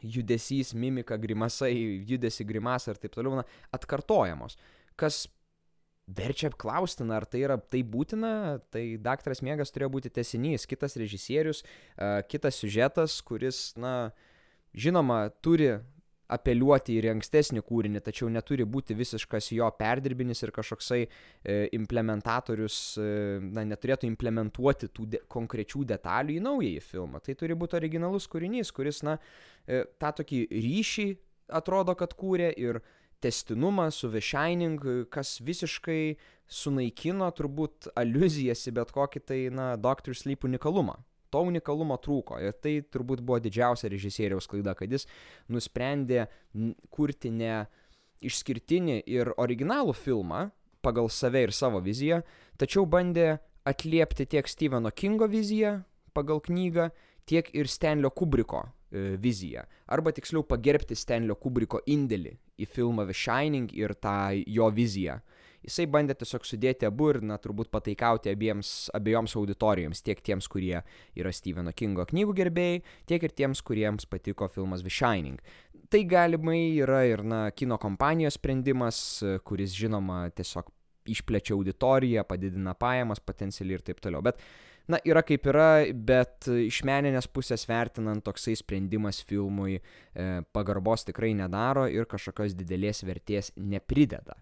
judesys, 0.00 0.72
mimika, 0.74 1.18
grimasai, 1.20 1.74
judesi 2.08 2.46
grimasai 2.48 2.94
ir 2.94 3.02
taip 3.02 3.14
toliau, 3.14 3.40
na, 3.40 3.44
atkartojamos. 3.76 4.56
Kas 4.98 5.26
verčia 6.10 6.50
klausti, 6.50 7.04
ar 7.12 7.26
tai 7.28 7.44
yra 7.44 7.58
tai 7.60 7.82
būtina, 7.86 8.32
tai 8.72 8.96
Daktaras 9.02 9.42
Miegas 9.46 9.70
turėjo 9.74 9.92
būti 9.94 10.12
tesinys, 10.12 10.66
kitas 10.66 10.96
režisierius, 10.98 11.62
uh, 11.62 12.20
kitas 12.26 12.58
siužetas, 12.62 13.20
kuris, 13.26 13.70
na, 13.78 14.10
žinoma, 14.74 15.28
turi 15.44 15.76
apeliuoti 16.30 16.96
ir 16.98 17.08
į 17.08 17.12
ankstesnį 17.14 17.62
kūrinį, 17.66 18.02
tačiau 18.06 18.28
neturi 18.32 18.66
būti 18.68 18.94
visiškas 18.98 19.50
jo 19.56 19.68
perdirbinis 19.78 20.42
ir 20.44 20.52
kažkoksai 20.54 21.00
e, 21.02 21.10
implementatorius, 21.76 22.78
e, 23.00 23.08
na, 23.42 23.64
neturėtų 23.68 24.08
implementuoti 24.10 24.90
tų 24.94 25.08
de 25.14 25.22
konkrečių 25.30 25.84
detalių 25.90 26.38
į 26.38 26.44
naująjį 26.46 26.84
filmą. 26.86 27.22
Tai 27.24 27.36
turi 27.40 27.58
būti 27.58 27.78
originalus 27.80 28.28
kūrinys, 28.30 28.72
kuris, 28.76 29.02
na, 29.06 29.18
e, 29.66 29.84
tą 30.00 30.14
tokį 30.22 30.46
ryšį 30.54 31.08
atrodo, 31.60 31.96
kad 31.98 32.14
kūrė 32.18 32.52
ir 32.54 32.80
testinumą 33.20 33.90
su 33.92 34.08
The 34.08 34.22
Shining, 34.24 34.80
kas 35.12 35.38
visiškai 35.44 36.16
sunaikino 36.50 37.28
turbūt 37.36 37.90
aluzijas 37.98 38.64
į 38.70 38.78
bet 38.78 38.94
kokį 38.96 39.26
tai, 39.26 39.40
na, 39.54 39.74
Doctor 39.76 40.16
Sleep 40.16 40.46
unikalumą 40.48 40.96
to 41.30 41.42
unikalumo 41.46 41.96
trūko 42.02 42.40
ir 42.42 42.56
tai 42.62 42.80
turbūt 42.82 43.22
buvo 43.24 43.40
didžiausia 43.42 43.90
režisieriaus 43.92 44.48
klaida, 44.50 44.74
kad 44.78 44.90
jis 44.90 45.06
nusprendė 45.48 46.26
kurti 46.90 47.32
ne 47.34 47.64
išskirtinį 48.20 49.00
ir 49.08 49.32
originalų 49.40 49.94
filmą 49.96 50.48
pagal 50.84 51.08
save 51.12 51.44
ir 51.46 51.52
savo 51.52 51.80
viziją, 51.84 52.22
tačiau 52.60 52.86
bandė 52.88 53.38
atliepti 53.68 54.26
tiek 54.26 54.48
Stepheno 54.48 54.90
Kingo 54.90 55.28
viziją 55.28 55.80
pagal 56.16 56.40
knygą, 56.44 56.90
tiek 57.28 57.50
ir 57.54 57.68
Stanlio 57.68 58.10
Kubriko 58.10 58.64
e, 58.64 59.16
viziją. 59.20 59.64
Arba 59.86 60.12
tiksliau 60.16 60.42
pagerbti 60.46 60.96
Stanlio 60.98 61.36
Kubriko 61.38 61.82
indėlį 61.86 62.34
į 62.60 62.68
filmą 62.68 63.06
The 63.08 63.16
Shining 63.16 63.70
ir 63.76 63.94
tą 63.94 64.32
jo 64.46 64.70
viziją. 64.74 65.20
Jisai 65.66 65.84
bandė 65.92 66.16
tiesiog 66.16 66.46
sudėti 66.48 66.88
abu 66.88 67.10
ir, 67.12 67.20
na, 67.26 67.36
turbūt 67.42 67.68
pataikauti 67.72 68.32
abiems, 68.32 68.88
abiejoms 68.96 69.36
auditorijoms, 69.36 70.00
tiek 70.06 70.22
tiems, 70.24 70.48
kurie 70.48 70.78
yra 71.18 71.32
Stepheno 71.36 71.74
Kingo 71.76 72.06
knygų 72.08 72.36
gerbėjai, 72.38 72.80
tiek 73.10 73.26
ir 73.28 73.36
tiems, 73.36 73.60
kuriems 73.66 74.08
patiko 74.08 74.48
filmas 74.48 74.84
The 74.86 74.92
Shining. 74.92 75.36
Tai 75.90 76.02
galimai 76.08 76.78
yra 76.80 77.02
ir, 77.08 77.24
na, 77.26 77.42
kino 77.52 77.76
kompanijos 77.82 78.38
sprendimas, 78.40 79.02
kuris, 79.44 79.76
žinoma, 79.76 80.24
tiesiog 80.32 80.70
išplečia 81.10 81.54
auditoriją, 81.56 82.24
padidina 82.28 82.74
pajamas 82.78 83.20
potencialiai 83.20 83.78
ir 83.78 83.84
taip 83.84 84.00
toliau. 84.04 84.22
Bet, 84.24 84.40
na, 84.90 85.00
yra 85.06 85.22
kaip 85.26 85.46
yra, 85.50 85.70
bet 85.92 86.48
iš 86.50 86.82
meninės 86.88 87.28
pusės 87.30 87.66
vertinant 87.68 88.24
toksai 88.26 88.56
sprendimas 88.58 89.20
filmui 89.26 89.78
e, 89.78 89.82
pagarbos 90.54 91.06
tikrai 91.08 91.32
nedaro 91.38 91.86
ir 91.90 92.08
kažkokios 92.10 92.56
didelės 92.58 93.04
vertės 93.06 93.52
neprideda. 93.56 94.38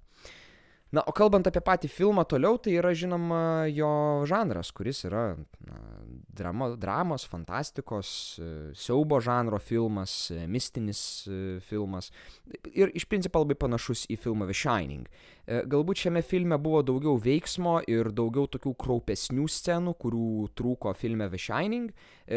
Na, 0.88 1.02
o 1.04 1.12
kalbant 1.12 1.44
apie 1.44 1.60
patį 1.60 1.90
filmą 1.92 2.24
toliau, 2.24 2.56
tai 2.56 2.78
yra 2.80 2.94
žinoma 2.96 3.68
jo 3.68 3.88
žanras, 4.28 4.70
kuris 4.72 5.02
yra 5.04 5.34
na, 5.36 5.80
drama, 6.38 6.70
dramos, 6.80 7.26
fantastikos, 7.28 8.38
e, 8.40 8.48
siaubo 8.72 9.18
žanro 9.20 9.58
filmas, 9.60 10.30
e, 10.30 10.46
mistinis 10.48 11.00
e, 11.28 11.58
filmas 11.60 12.08
ir 12.72 12.92
iš 12.96 13.04
principo 13.10 13.42
labai 13.42 13.58
panašus 13.60 14.06
į 14.08 14.16
filmą 14.22 14.48
The 14.48 14.56
Shining. 14.56 15.10
Galbūt 15.48 16.02
šiame 16.02 16.20
filme 16.24 16.58
buvo 16.60 16.82
daugiau 16.84 17.16
veiksmo 17.24 17.78
ir 17.88 18.10
daugiau 18.12 18.48
tokių 18.52 18.74
kraupesnių 18.80 19.46
scenų, 19.48 19.94
kurių 19.96 20.48
trūko 20.56 20.92
filme 20.96 21.28
The 21.32 21.40
Shining, 21.40 21.92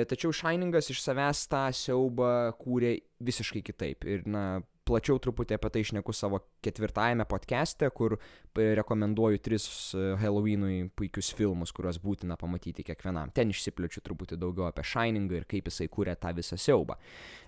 tačiau 0.08 0.32
Shiningas 0.36 0.88
iš 0.94 1.02
savęs 1.04 1.44
tą 1.52 1.66
siaubą 1.76 2.54
kūrė 2.60 2.94
visiškai 3.20 3.64
kitaip. 3.68 4.08
Ir, 4.08 4.24
na, 4.32 4.62
plačiau 4.88 5.20
truputį 5.22 5.56
apie 5.56 5.70
tai 5.74 5.84
išneku 5.86 6.14
savo 6.16 6.40
ketvirtajame 6.66 7.26
podcast'e, 7.30 7.90
kur 7.96 8.18
rekomenduoju 8.56 9.42
tris 9.44 9.66
e, 9.96 10.12
Halloweenui 10.22 10.90
puikius 10.98 11.32
filmus, 11.38 11.74
kuriuos 11.76 12.02
būtina 12.04 12.38
pamatyti 12.40 12.86
kiekvienam. 12.88 13.32
Ten 13.36 13.54
išsiplečiu 13.54 14.04
truputį 14.06 14.40
daugiau 14.42 14.68
apie 14.70 14.86
Shiningą 14.88 15.40
ir 15.40 15.48
kaip 15.50 15.70
jisai 15.70 15.90
kūrė 15.92 16.18
tą 16.20 16.34
visą 16.38 16.60
siaubą. 16.60 16.98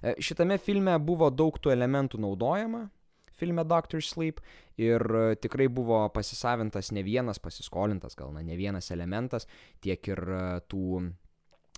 E, 0.02 0.16
šitame 0.24 0.60
filme 0.62 0.96
buvo 1.04 1.32
daug 1.34 1.58
tų 1.60 1.74
elementų 1.74 2.22
naudojama, 2.24 2.86
filme 3.34 3.66
Doctor 3.66 4.04
Sleep 4.06 4.40
ir 4.80 5.02
e, 5.02 5.26
tikrai 5.42 5.68
buvo 5.74 6.06
pasisavintas 6.14 6.94
ne 6.94 7.04
vienas, 7.06 7.42
pasiskolintas 7.44 8.16
gal 8.20 8.32
na, 8.36 8.46
ne 8.46 8.58
vienas 8.60 8.92
elementas, 8.94 9.50
tiek 9.84 10.14
ir 10.14 10.24
tų 10.70 11.02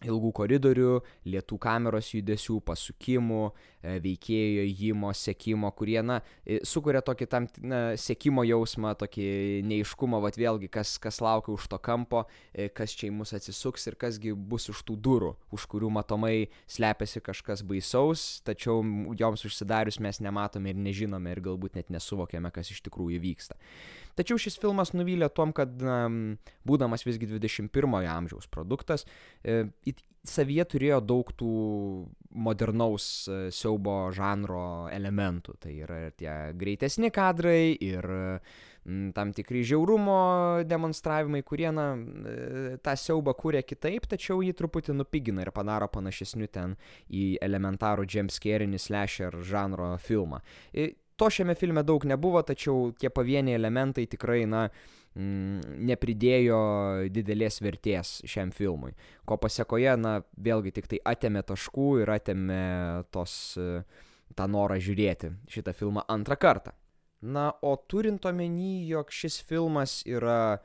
ilgų 0.05 0.31
koridorių, 0.39 0.91
lietų 1.27 1.57
kameros 1.61 2.11
judesių, 2.13 2.59
pasukimų, 2.65 3.41
e, 3.81 3.97
veikėjo 4.03 4.65
įjimo, 4.69 5.11
sekimo, 5.15 5.71
kurie, 5.77 5.99
na, 6.05 6.21
e, 6.45 6.59
sukuria 6.67 7.01
tokį 7.05 7.27
tam, 7.31 7.47
na, 7.61 7.81
sekimo 7.99 8.45
jausmą, 8.47 8.95
tokį 8.99 9.27
neiškumą, 9.69 10.21
vad 10.23 10.39
vėlgi, 10.39 10.69
kas, 10.71 10.95
kas 11.01 11.21
laukia 11.21 11.53
už 11.55 11.67
to 11.71 11.79
kampo, 11.79 12.25
e, 12.53 12.69
kas 12.69 12.95
čia 12.95 13.09
į 13.09 13.15
mus 13.17 13.33
atsisuks 13.35 13.87
ir 13.87 13.99
kasgi 13.99 14.33
bus 14.33 14.69
už 14.69 14.83
tų 14.87 14.97
durų, 14.97 15.33
už 15.55 15.67
kurių 15.71 15.91
matomai 15.97 16.49
slepiasi 16.67 17.21
kažkas 17.25 17.65
baisaus, 17.65 18.41
tačiau 18.45 18.81
joms 19.17 19.45
užsidarius 19.45 19.99
mes 19.99 20.21
nematome 20.21 20.73
ir 20.73 20.79
nežinome 20.79 21.31
ir 21.31 21.41
galbūt 21.41 21.75
net 21.79 21.89
nesuvokiame, 21.93 22.51
kas 22.53 22.71
iš 22.71 22.81
tikrųjų 22.85 23.21
vyksta. 23.23 23.57
Tačiau 24.15 24.39
šis 24.39 24.59
filmas 24.61 24.93
nuvylė 24.95 25.29
tom, 25.35 25.53
kad 25.55 25.71
na, 25.81 26.05
būdamas 26.67 27.05
visgi 27.07 27.29
21-ojo 27.29 28.11
amžiaus 28.11 28.47
produktas, 28.51 29.03
e, 29.43 29.65
savyje 30.25 30.65
turėjo 30.75 31.01
daug 31.05 31.31
tų 31.37 31.55
modernaus 32.35 33.07
e, 33.27 33.39
siaubo 33.55 34.05
žanro 34.15 34.87
elementų. 34.93 35.57
Tai 35.61 35.73
yra 35.75 35.99
ir 36.07 36.15
tie 36.19 36.37
greitesni 36.57 37.11
kadrai, 37.13 37.75
ir 37.75 38.09
tam 38.85 39.31
tikri 39.33 39.63
žiaurumo 39.65 40.61
demonstravimai, 40.69 41.41
kurie 41.43 41.71
na, 41.73 41.87
e, 41.95 42.75
tą 42.85 42.93
siaubą 42.99 43.33
kūrė 43.37 43.63
kitaip, 43.65 44.05
tačiau 44.11 44.43
jį 44.45 44.53
truputį 44.57 44.93
nupigina 44.93 45.41
ir 45.41 45.51
padaro 45.55 45.87
panašesniu 45.89 46.47
ten 46.53 46.75
į 47.09 47.25
elementarų 47.45 48.05
Jameskerinį 48.05 48.79
slasher 48.81 49.41
žanro 49.41 49.95
filmą. 49.97 50.43
To 51.15 51.29
šiame 51.31 51.55
filme 51.55 51.83
daug 51.87 52.03
nebuvo, 52.05 52.41
tačiau 52.43 52.91
tie 52.99 53.09
pavieniai 53.13 53.55
elementai 53.55 54.03
tikrai, 54.11 54.41
na, 54.51 54.65
mm, 55.15 55.77
nepridėjo 55.87 56.59
didelės 57.15 57.61
vertės 57.63 58.17
šiam 58.27 58.51
filmui. 58.55 58.91
Ko 59.25 59.37
pasiekoje, 59.39 59.95
na, 60.01 60.17
vėlgi 60.35 60.75
tik 60.75 60.89
tai 60.91 60.99
atėmė 61.13 61.45
taškų 61.47 61.89
ir 62.03 62.11
atėmė 62.17 62.61
tos, 63.15 63.55
tą 64.35 64.49
norą 64.51 64.79
žiūrėti 64.81 65.31
šitą 65.55 65.75
filmą 65.77 66.03
antrą 66.11 66.35
kartą. 66.35 66.75
Na, 67.21 67.53
o 67.63 67.77
turint 67.79 68.25
omeny, 68.27 68.85
jog 68.89 69.09
šis 69.09 69.39
filmas 69.47 70.01
yra 70.05 70.59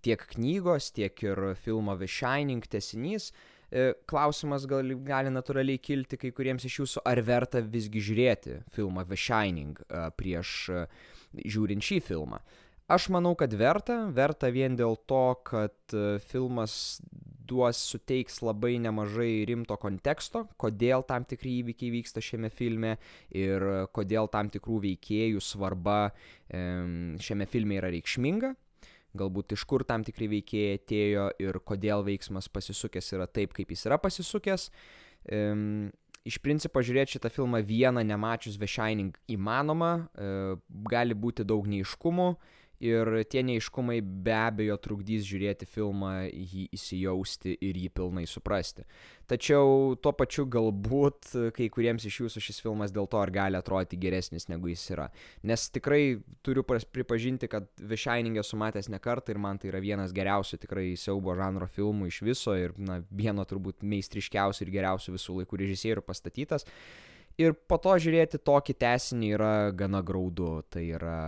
tiek 0.00 0.22
knygos, 0.32 0.94
tiek 0.96 1.12
ir 1.22 1.50
filmo 1.60 1.92
The 2.00 2.08
Shining 2.08 2.64
tesinys, 2.66 3.30
E, 3.30 3.49
klausimas 4.10 4.66
gali, 4.66 4.96
gali 5.06 5.30
natūraliai 5.30 5.78
kilti 5.78 6.18
kai 6.18 6.32
kuriems 6.34 6.66
iš 6.66 6.80
jūsų, 6.80 7.04
ar 7.06 7.22
verta 7.22 7.62
visgi 7.62 8.02
žiūrėti 8.02 8.56
filmą 8.74 9.04
The 9.06 9.18
Shining 9.18 9.78
e, 9.86 10.08
prieš 10.18 10.54
e, 10.74 10.84
žiūrint 11.46 11.86
šį 11.86 12.00
filmą. 12.08 12.42
Aš 12.90 13.06
manau, 13.14 13.36
kad 13.38 13.52
verta, 13.54 14.08
verta 14.10 14.48
vien 14.50 14.74
dėl 14.74 14.96
to, 15.06 15.26
kad 15.46 15.92
filmas 16.26 16.98
duos 17.46 17.78
suteiks 17.92 18.40
labai 18.42 18.80
nemažai 18.82 19.44
rimto 19.46 19.76
konteksto, 19.78 20.48
kodėl 20.58 21.04
tam 21.06 21.22
tikri 21.22 21.60
įvykiai 21.60 21.92
vyksta 21.94 22.22
šiame 22.22 22.50
filme 22.50 22.96
ir 23.30 23.62
kodėl 23.94 24.26
tam 24.34 24.50
tikrų 24.50 24.80
veikėjų 24.88 25.42
svarba 25.42 26.00
šiame 26.50 27.46
filme 27.50 27.78
yra 27.78 27.92
reikšminga 27.94 28.56
galbūt 29.18 29.54
iš 29.56 29.64
kur 29.68 29.84
tam 29.86 30.04
tikri 30.06 30.28
veikėjai 30.30 30.78
atėjo 30.78 31.26
ir 31.42 31.58
kodėl 31.66 32.04
veiksmas 32.06 32.50
pasisukęs 32.52 33.12
yra 33.16 33.26
taip, 33.26 33.54
kaip 33.56 33.72
jis 33.74 33.86
yra 33.88 33.98
pasisukęs. 34.02 34.68
Um, 35.30 35.90
iš 36.28 36.38
principo 36.44 36.82
žiūrėti 36.84 37.16
šitą 37.16 37.32
filmą 37.32 37.62
vieną 37.66 38.04
nemačius 38.06 38.58
The 38.60 38.68
Shining 38.70 39.16
įmanoma, 39.32 39.92
uh, 40.14 40.54
gali 40.90 41.16
būti 41.16 41.46
daug 41.48 41.68
neiškumų, 41.70 42.30
ir 42.80 43.10
tie 43.28 43.42
neiškumai 43.44 44.00
be 44.00 44.34
abejo 44.34 44.76
trukdys 44.80 45.26
žiūrėti 45.28 45.68
filmą, 45.68 46.12
jį 46.30 46.66
įsijausti 46.76 47.54
ir 47.60 47.78
jį 47.80 47.90
pilnai 47.96 48.24
suprasti. 48.28 48.86
Tačiau 49.30 49.94
tuo 50.02 50.12
pačiu 50.16 50.46
galbūt 50.50 51.28
kai 51.54 51.68
kuriems 51.70 52.06
iš 52.08 52.16
jūsų 52.24 52.42
šis 52.42 52.62
filmas 52.64 52.94
dėl 52.94 53.06
to 53.10 53.20
ar 53.20 53.30
gali 53.30 53.58
atrodyti 53.60 54.00
geresnis 54.00 54.48
negu 54.50 54.72
jis 54.72 54.86
yra. 54.96 55.10
Nes 55.46 55.68
tikrai 55.70 56.18
turiu 56.46 56.64
pripažinti, 56.66 57.50
kad 57.52 57.68
The 57.78 57.98
Shining 58.00 58.40
esu 58.40 58.58
matęs 58.58 58.90
ne 58.90 58.98
kartą 58.98 59.34
ir 59.34 59.42
man 59.42 59.60
tai 59.60 59.70
yra 59.70 59.82
vienas 59.84 60.16
geriausių 60.16 60.58
tikrai 60.64 60.88
siaubo 60.98 61.36
žanro 61.38 61.68
filmų 61.70 62.10
iš 62.10 62.22
viso 62.26 62.56
ir 62.58 62.74
na, 62.80 63.02
vieno 63.10 63.46
turbūt 63.46 63.86
meistriškiausių 63.86 64.66
ir 64.66 64.74
geriausių 64.80 65.14
visų 65.14 65.38
laikų 65.42 65.62
režisierių 65.62 66.04
pastatytas. 66.06 66.66
Ir 67.40 67.54
po 67.54 67.78
to 67.80 67.94
žiūrėti 68.00 68.40
tokį 68.44 68.74
tesinį 68.82 69.28
yra 69.32 69.52
gana 69.76 70.02
graudu. 70.04 70.50
Tai 70.68 70.82
yra 70.84 71.20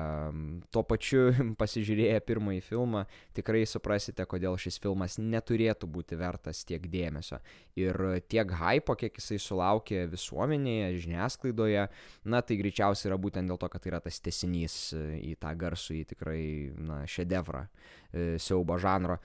tuo 0.74 0.82
pačiu 0.84 1.30
pasižiūrėję 1.60 2.18
pirmąjį 2.28 2.60
filmą 2.66 3.04
tikrai 3.36 3.62
suprasite, 3.68 4.26
kodėl 4.28 4.58
šis 4.60 4.76
filmas 4.82 5.16
neturėtų 5.22 5.88
būti 5.88 6.18
vertas 6.20 6.64
tiek 6.68 6.84
dėmesio. 6.92 7.40
Ir 7.80 7.96
tiek 8.28 8.52
hypo, 8.60 8.96
kiek 9.00 9.16
jisai 9.16 9.38
sulaukė 9.40 10.04
visuomenėje, 10.12 10.90
žiniasklaidoje, 11.06 11.86
na 12.28 12.42
tai 12.44 12.58
greičiausiai 12.60 13.08
yra 13.10 13.20
būtent 13.22 13.48
dėl 13.48 13.60
to, 13.60 13.70
kad 13.72 13.84
tai 13.84 13.94
yra 13.94 14.02
tas 14.04 14.20
tesinys 14.20 14.76
į 14.92 15.36
tą 15.40 15.54
garsų, 15.58 15.96
į 16.02 16.04
tikrai 16.12 16.42
na, 16.76 17.02
šedevrą 17.08 17.64
e, 17.64 18.36
siaubo 18.42 18.76
žanro. 18.82 19.16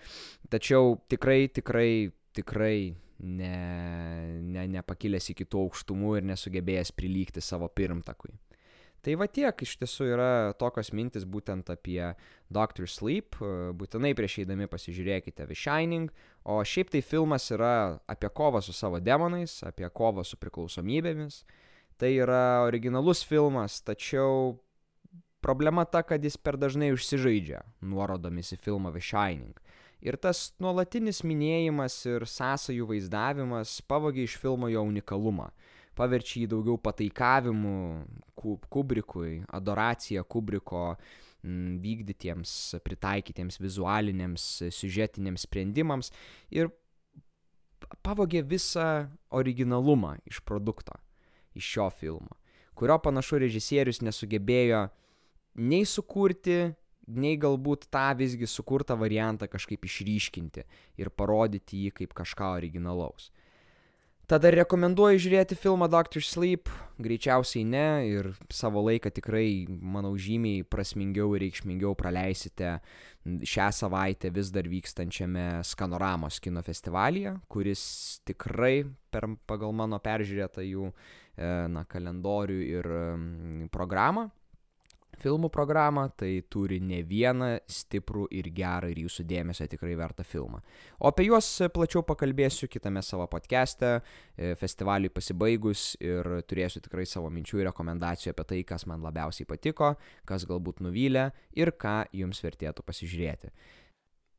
Tačiau 0.53 0.95
tikrai, 1.11 1.49
tikrai, 1.51 1.89
tikrai 2.37 2.95
ne, 3.19 3.53
ne, 4.41 4.65
nepakilęs 4.77 5.31
iki 5.33 5.47
tų 5.49 5.67
aukštumų 5.67 6.17
ir 6.19 6.27
nesugebėjęs 6.31 6.93
prilygti 6.97 7.43
savo 7.43 7.69
pirmtakui. 7.69 8.33
Tai 9.05 9.13
va 9.21 9.27
tiek 9.31 9.61
iš 9.63 9.77
tiesų 9.79 10.07
yra 10.09 10.31
tokios 10.59 10.89
mintis 10.91 11.23
būtent 11.23 11.69
apie 11.71 12.01
Doctor 12.51 12.89
Sleep, 12.89 13.37
būtinai 13.77 14.11
prieš 14.17 14.41
eidami 14.41 14.67
pasižiūrėkite 14.67 15.45
The 15.45 15.55
Shining, 15.55 16.09
o 16.43 16.57
šiaip 16.65 16.91
tai 16.91 17.03
filmas 17.05 17.45
yra 17.53 17.99
apie 18.09 18.27
kovą 18.33 18.59
su 18.65 18.75
savo 18.75 18.99
demonais, 18.99 19.61
apie 19.63 19.87
kovą 19.87 20.25
su 20.27 20.39
priklausomybėmis. 20.41 21.43
Tai 21.97 22.09
yra 22.13 22.65
originalus 22.67 23.23
filmas, 23.25 23.79
tačiau 23.85 24.57
problema 25.41 25.85
ta, 25.85 26.03
kad 26.03 26.23
jis 26.23 26.35
per 26.37 26.57
dažnai 26.59 26.91
užsižaidžia 26.93 27.63
nuorodomis 27.87 28.51
į 28.53 28.59
filmą 28.65 28.91
The 28.91 29.01
Shining. 29.01 29.55
Ir 30.05 30.17
tas 30.21 30.51
nuolatinis 30.61 31.23
minėjimas 31.25 31.95
ir 32.05 32.27
sąsajų 32.29 32.85
vaizdavimas 32.91 33.79
pavogė 33.89 34.27
iš 34.27 34.37
filmo 34.41 34.69
jo 34.69 34.83
unikalumą. 34.85 35.49
Paverčia 35.97 36.43
jį 36.43 36.49
daugiau 36.51 36.77
pataikavimu 36.77 38.05
Kubrikui, 38.69 39.39
adoracija 39.49 40.21
Kubriko 40.21 40.91
m, 40.93 41.79
vykdytiems, 41.81 42.51
pritaikytiems 42.85 43.57
vizualiniams, 43.57 44.45
siužetiniams 44.77 45.47
sprendimams 45.47 46.11
ir 46.53 46.69
pavogė 48.05 48.43
visą 48.45 49.07
originalumą 49.33 50.17
iš 50.29 50.43
produkto, 50.45 50.93
iš 51.57 51.73
šio 51.73 51.89
filmo, 51.89 52.37
kurio 52.77 52.99
panašu 53.01 53.41
režisierius 53.41 54.03
nesugebėjo 54.05 54.87
nei 55.57 55.85
sukurti, 55.89 56.75
nei 57.07 57.37
galbūt 57.39 57.87
tą 57.93 58.09
visgi 58.19 58.47
sukurtą 58.49 58.97
variantą 58.99 59.47
kažkaip 59.51 59.85
išryškinti 59.87 60.63
ir 60.99 61.09
parodyti 61.09 61.85
jį 61.85 61.95
kaip 62.01 62.15
kažką 62.17 62.53
originalaus. 62.59 63.31
Tada 64.27 64.49
rekomenduoju 64.51 65.21
žiūrėti 65.23 65.55
filmą 65.55 65.87
Doctor 65.87 66.19
Sleep, 66.19 66.67
greičiausiai 66.99 67.63
ne 67.63 67.85
ir 68.09 68.27
savo 68.51 68.81
laiką 68.83 69.07
tikrai, 69.15 69.63
manau, 69.71 70.11
žymiai 70.19 70.65
prasmingiau 70.67 71.31
ir 71.37 71.45
reikšmingiau 71.45 71.93
praleisite 71.95 72.73
šią 73.23 73.69
savaitę 73.77 74.33
vis 74.35 74.51
dar 74.51 74.67
vykstančiame 74.67 75.45
Skanoramos 75.63 76.41
kino 76.43 76.59
festivalyje, 76.59 77.37
kuris 77.47 77.85
tikrai 78.27 78.81
per, 79.15 79.29
pagal 79.47 79.71
mano 79.71 80.01
peržiūrėtą 80.03 80.67
jų 80.73 80.91
na, 81.71 81.85
kalendorių 81.87 82.59
ir 82.67 82.91
programą 83.71 84.27
filmų 85.21 85.49
programą, 85.53 86.07
tai 86.17 86.43
turi 86.49 86.79
ne 86.83 87.01
vieną 87.05 87.49
stiprų 87.71 88.27
ir 88.37 88.49
gerą 88.55 88.91
ir 88.91 89.01
jūsų 89.03 89.25
dėmesio 89.27 89.67
tikrai 89.69 89.95
vertą 89.99 90.25
filmą. 90.27 90.61
O 90.99 91.11
apie 91.11 91.27
juos 91.27 91.49
plačiau 91.73 92.03
pakalbėsiu 92.07 92.69
kitame 92.71 93.03
savo 93.05 93.27
podcast'e, 93.31 93.97
e, 93.99 94.53
festivaliui 94.59 95.13
pasibaigus 95.13 95.95
ir 95.99 96.29
turėsiu 96.47 96.81
tikrai 96.85 97.05
savo 97.09 97.31
minčių 97.33 97.61
ir 97.61 97.69
rekomendacijų 97.71 98.33
apie 98.33 98.47
tai, 98.51 98.63
kas 98.67 98.87
man 98.89 99.05
labiausiai 99.05 99.47
patiko, 99.49 99.95
kas 100.25 100.47
galbūt 100.49 100.81
nuvylė 100.85 101.31
ir 101.57 101.73
ką 101.73 102.03
jums 102.15 102.43
vertėtų 102.43 102.85
pasižiūrėti. 102.87 103.53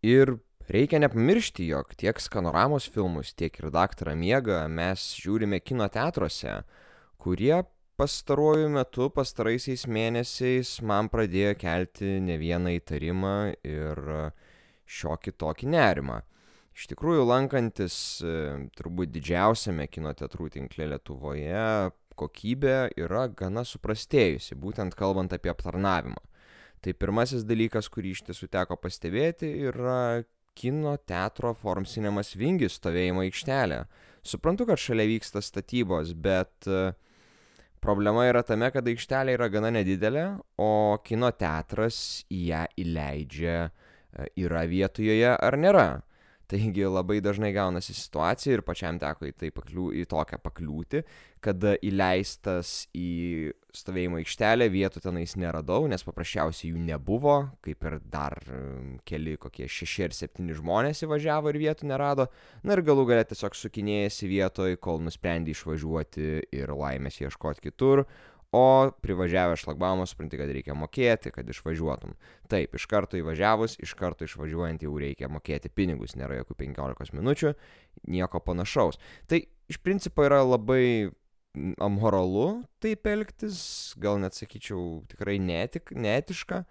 Ir 0.06 0.36
reikia 0.70 1.00
nepamiršti, 1.02 1.66
jog 1.72 1.94
tiek 1.98 2.20
skanoramos 2.22 2.86
filmus, 2.92 3.32
tiek 3.34 3.56
ir 3.58 3.72
daktarą 3.74 4.14
miegą 4.14 4.60
mes 4.70 5.10
žiūrime 5.18 5.58
kino 5.64 5.88
teatruose, 5.90 6.60
kurie 7.18 7.64
pastaruoju 7.98 8.68
metu 8.70 9.08
pastaraisiais 9.10 9.82
mėnesiais 9.90 10.76
man 10.86 11.08
pradėjo 11.10 11.56
kelti 11.58 12.18
ne 12.22 12.36
vieną 12.38 12.76
įtarimą 12.76 13.34
ir 13.66 14.02
šiokį 14.88 15.34
tokį 15.42 15.70
nerimą. 15.74 16.20
Iš 16.78 16.86
tikrųjų, 16.92 17.24
lankantis 17.26 17.96
e, 18.22 18.34
turbūt 18.78 19.10
didžiausiame 19.10 19.88
kino 19.90 20.12
teatrų 20.14 20.46
tinkle 20.54 20.86
Lietuvoje, 20.92 21.90
kokybė 22.18 22.76
yra 23.02 23.24
gana 23.34 23.64
suprastėjusi, 23.66 24.54
būtent 24.54 24.94
kalbant 24.98 25.34
apie 25.34 25.50
aptarnavimą. 25.50 26.22
Tai 26.78 26.94
pirmasis 26.94 27.42
dalykas, 27.42 27.90
kurį 27.90 28.14
iš 28.14 28.22
tiesų 28.28 28.46
teko 28.54 28.78
pastebėti, 28.78 29.50
yra 29.72 30.22
kino 30.58 30.94
teatro 31.02 31.50
Forum 31.58 31.86
Cinemas 31.86 32.30
Vingis 32.38 32.78
stovėjimo 32.78 33.26
aikštelė. 33.26 33.82
Suprantu, 34.22 34.68
kad 34.70 34.78
šalia 34.78 35.08
vyksta 35.10 35.42
statybos, 35.42 36.14
bet 36.14 36.70
uh, 36.70 36.94
Problema 37.80 38.24
yra 38.26 38.42
tame, 38.46 38.70
kad 38.74 38.86
aikštelė 38.90 39.36
yra 39.36 39.48
gana 39.52 39.70
nedidelė, 39.74 40.24
o 40.58 40.98
kino 41.06 41.30
teatras 41.38 42.24
į 42.34 42.40
ją 42.50 42.62
įleidžia, 42.82 43.56
e, 43.68 44.28
yra 44.44 44.64
vietoje 44.66 45.34
ar 45.34 45.58
nėra. 45.60 45.88
Taigi 46.48 46.86
labai 46.88 47.18
dažnai 47.20 47.50
gaunasi 47.52 47.92
situacija 47.92 48.56
ir 48.56 48.62
pačiam 48.64 48.96
teko 49.00 49.26
į, 49.28 49.34
tai 49.36 49.50
pakliū, 49.52 49.90
į 50.00 50.06
tokią 50.08 50.38
pakliūti, 50.40 51.02
kad 51.44 51.64
įleistas 51.84 52.86
į 52.96 53.50
stovėjimo 53.76 54.16
aikštelę 54.22 54.70
vietų 54.72 55.02
tenais 55.04 55.36
neradau, 55.36 55.84
nes 55.92 56.06
paprasčiausiai 56.06 56.72
jų 56.72 56.80
nebuvo, 56.86 57.36
kaip 57.64 57.84
ir 57.84 57.98
dar 58.00 58.38
keli 59.08 59.36
kokie 59.36 59.68
šeši 59.68 60.08
ar 60.08 60.16
septyni 60.16 60.56
žmonės 60.56 61.04
įvažiavo 61.04 61.52
ir 61.52 61.60
vietų 61.66 61.90
nerado. 61.92 62.30
Na 62.64 62.78
ir 62.78 62.84
galų 62.86 63.04
galę 63.12 63.28
tiesiog 63.28 63.58
sukinėjasi 63.58 64.32
vietoj, 64.32 64.78
kol 64.80 65.04
nusprendė 65.04 65.52
išvažiuoti 65.52 66.30
ir 66.56 66.72
laimės 66.72 67.20
ieškoti 67.26 67.68
kitur, 67.68 68.06
o 68.52 68.90
privažiavęs 69.04 69.60
šlagbaumą 69.60 70.06
supranti, 70.08 70.38
kad 70.40 70.48
reikia 70.48 70.76
mokėti, 70.78 71.32
kad 71.34 71.48
išvažiuotum. 71.52 72.14
Taip, 72.48 72.74
iš 72.78 72.86
karto 72.88 73.18
įvažiavus, 73.20 73.76
iš 73.84 73.92
karto 73.98 74.24
išvažiuojant 74.24 74.84
jau 74.86 74.94
reikia 75.00 75.28
mokėti 75.28 75.68
pinigus, 75.68 76.16
nėra 76.16 76.40
jokių 76.40 76.56
15 76.64 77.16
minučių, 77.18 77.52
nieko 78.08 78.40
panašaus. 78.40 78.96
Tai 79.28 79.42
iš 79.68 79.80
principo 79.84 80.24
yra 80.24 80.40
labai 80.46 81.10
amoralu 81.82 82.62
taip 82.82 83.08
elgtis, 83.10 83.58
gal 84.00 84.20
net 84.22 84.36
sakyčiau 84.36 85.02
tikrai 85.10 85.36
netik, 85.42 85.92
neetiška 85.92 86.62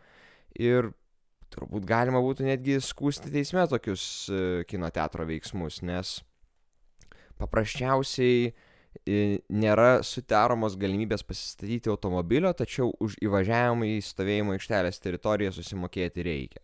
ir 0.58 0.92
turbūt 1.54 1.86
galima 1.88 2.22
būtų 2.24 2.48
netgi 2.48 2.80
skūsti 2.84 3.32
teisme 3.34 3.63
tokius 3.70 4.04
e, 4.30 4.63
kino 4.70 4.90
teatro 4.94 5.26
veiksmus, 5.28 5.82
nes 5.86 6.18
paprasčiausiai 7.38 8.52
nėra 9.06 10.04
sudaromos 10.06 10.78
galimybės 10.80 11.26
pasistatyti 11.28 11.92
automobilio, 11.92 12.54
tačiau 12.58 12.92
už 13.04 13.18
įvažiavimą 13.24 13.90
į 13.96 14.00
stovėjimo 14.06 14.56
aikštelės 14.56 15.02
teritoriją 15.04 15.54
susimokėti 15.56 16.26
reikia. 16.26 16.64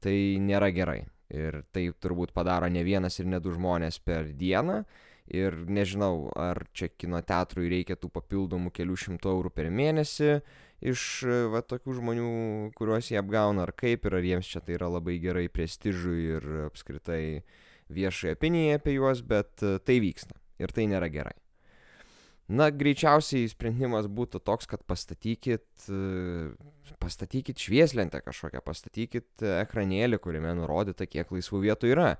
Tai 0.00 0.16
nėra 0.42 0.70
gerai. 0.74 1.02
Ir 1.32 1.64
tai 1.74 1.88
turbūt 1.90 2.32
padaro 2.36 2.68
ne 2.70 2.84
vienas 2.86 3.18
ir 3.18 3.26
ne 3.26 3.40
du 3.42 3.54
žmonės 3.54 3.98
per 3.98 4.30
dieną. 4.30 4.84
Ir 5.26 5.56
nežinau, 5.66 6.28
ar 6.38 6.60
čia 6.70 6.86
kino 6.94 7.18
teatrui 7.18 7.66
reikia 7.72 7.96
tų 7.98 8.12
papildomų 8.14 8.70
kelių 8.70 8.98
šimtų 9.02 9.32
eurų 9.32 9.50
per 9.50 9.72
mėnesį 9.74 10.36
iš 10.84 11.24
va, 11.52 11.62
tokių 11.64 11.96
žmonių, 12.00 12.28
kuriuos 12.76 13.10
jie 13.10 13.18
apgauna, 13.20 13.64
ar 13.64 13.72
kaip, 13.76 14.06
ir 14.06 14.18
ar 14.18 14.26
jiems 14.26 14.50
čia 14.50 14.62
tai 14.62 14.76
yra 14.76 14.90
labai 14.92 15.16
gerai 15.22 15.48
prestižui 15.48 16.20
ir 16.36 16.46
apskritai 16.66 17.42
viešai 17.90 18.36
opinijai 18.36 18.78
apie 18.78 18.96
juos, 18.98 19.24
bet 19.26 19.56
tai 19.58 19.98
vyksta. 20.04 20.38
Ir 20.62 20.72
tai 20.72 20.86
nėra 20.88 21.10
gerai. 21.12 21.36
Na, 22.46 22.68
greičiausiai 22.70 23.48
sprendimas 23.50 24.06
būtų 24.06 24.38
toks, 24.46 24.68
kad 24.70 24.84
pastatykit, 24.86 25.66
pastatykit 27.02 27.58
švieslentę 27.58 28.20
kažkokią, 28.22 28.60
pastatykit 28.62 29.42
ekranėlį, 29.64 30.20
kuriame 30.22 30.52
nurodyta, 30.54 31.08
kiek 31.10 31.32
laisvų 31.34 31.64
vietų 31.64 31.90
yra. 31.90 32.12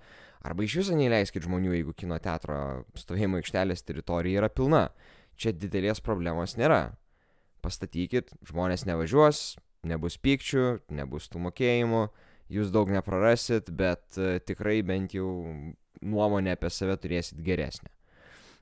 Arba 0.42 0.66
iš 0.66 0.80
viso 0.80 0.98
neįleiskit 0.98 1.46
žmonių, 1.46 1.76
jeigu 1.78 1.94
kino 1.94 2.18
teatro 2.22 2.58
stovėjimo 2.98 3.38
aikštelės 3.38 3.86
teritorija 3.86 4.42
yra 4.42 4.50
pilna. 4.50 4.88
Čia 5.38 5.54
didelės 5.54 6.02
problemos 6.02 6.56
nėra. 6.58 6.96
Pastatykit, 7.62 8.34
žmonės 8.50 8.82
nevažiuos, 8.90 9.46
nebus 9.86 10.18
pykčių, 10.18 10.66
nebus 10.90 11.30
tų 11.30 11.46
mokėjimų, 11.46 12.06
jūs 12.50 12.74
daug 12.74 12.90
neprarasit, 12.90 13.70
bet 13.70 14.18
tikrai 14.46 14.80
bent 14.86 15.14
jau 15.14 15.30
nuomonę 16.02 16.58
apie 16.58 16.70
save 16.74 16.98
turėsit 16.98 17.38
geresnę. 17.46 17.94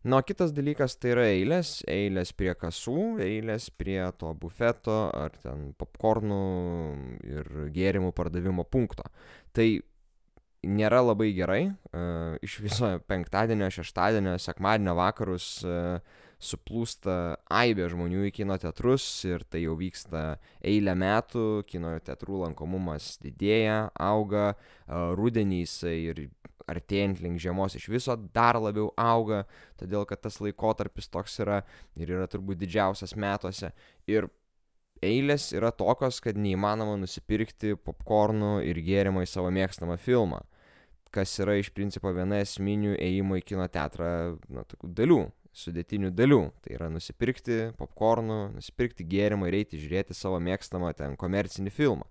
Na, 0.04 0.18
o 0.20 0.22
kitas 0.26 0.52
dalykas 0.52 0.98
tai 1.00 1.14
yra 1.14 1.22
eilės, 1.32 1.78
eilės 1.88 2.34
prie 2.36 2.52
kasų, 2.60 3.16
eilės 3.24 3.70
prie 3.72 4.02
to 4.20 4.34
bufeto 4.36 4.98
ar 5.16 5.32
ten 5.40 5.70
popkornų 5.80 6.40
ir 7.24 7.48
gėrimų 7.72 8.10
pardavimo 8.12 8.66
punkto. 8.68 9.06
Tai 9.56 9.66
nėra 10.68 11.00
labai 11.04 11.30
gerai. 11.36 11.62
Uh, 11.88 12.36
iš 12.44 12.58
viso 12.64 12.90
penktadienio, 13.10 13.70
šeštadienio, 13.72 14.36
sekmadienio 14.44 14.96
vakarus 14.98 15.48
uh, 15.64 15.98
suplūsta 16.36 17.38
aibė 17.48 17.88
žmonių 17.88 18.26
į 18.28 18.34
kino 18.42 18.56
teatrus 18.60 19.06
ir 19.24 19.46
tai 19.48 19.64
jau 19.64 19.78
vyksta 19.80 20.36
eilę 20.60 20.96
metų, 21.00 21.64
kino 21.70 21.94
teatrų 22.04 22.42
lankomumas 22.44 23.14
didėja, 23.24 23.86
auga, 23.96 24.50
uh, 24.52 25.12
rudenį 25.16 25.64
jisai 25.64 25.98
ir 26.10 26.26
artėjant 26.70 27.20
link 27.24 27.40
žiemos 27.42 27.76
iš 27.78 27.88
viso 27.92 28.16
dar 28.34 28.58
labiau 28.60 28.90
auga, 29.00 29.44
todėl 29.80 30.06
kad 30.08 30.22
tas 30.24 30.40
laikotarpis 30.40 31.10
toks 31.12 31.36
yra 31.44 31.60
ir 31.98 32.14
yra 32.16 32.28
turbūt 32.30 32.62
didžiausias 32.62 33.16
metuose. 33.20 33.72
Ir 34.10 34.30
eilės 35.04 35.50
yra 35.56 35.72
tokios, 35.74 36.20
kad 36.24 36.38
neįmanoma 36.40 36.96
nusipirkti 37.00 37.74
popkornų 37.84 38.56
ir 38.68 38.80
gėrimo 38.84 39.24
į 39.24 39.30
savo 39.30 39.52
mėgstamą 39.54 39.98
filmą, 40.00 40.40
kas 41.14 41.32
yra 41.42 41.58
iš 41.60 41.70
principo 41.74 42.12
viena 42.14 42.40
esminių 42.42 42.96
ėjimo 42.98 43.38
į 43.38 43.46
kino 43.52 43.68
teatrą 43.70 44.10
na, 44.48 44.66
dalių. 44.82 45.24
sudėtinių 45.54 46.08
dalių. 46.10 46.40
Tai 46.64 46.72
yra 46.74 46.88
nusipirkti 46.90 47.58
popkornų, 47.78 48.56
nusipirkti 48.56 49.04
gėrimą 49.06 49.46
ir 49.46 49.60
eiti 49.60 49.78
žiūrėti 49.78 50.16
savo 50.18 50.40
mėgstamą 50.42 50.90
ten 50.98 51.14
komercinį 51.14 51.70
filmą. 51.70 52.08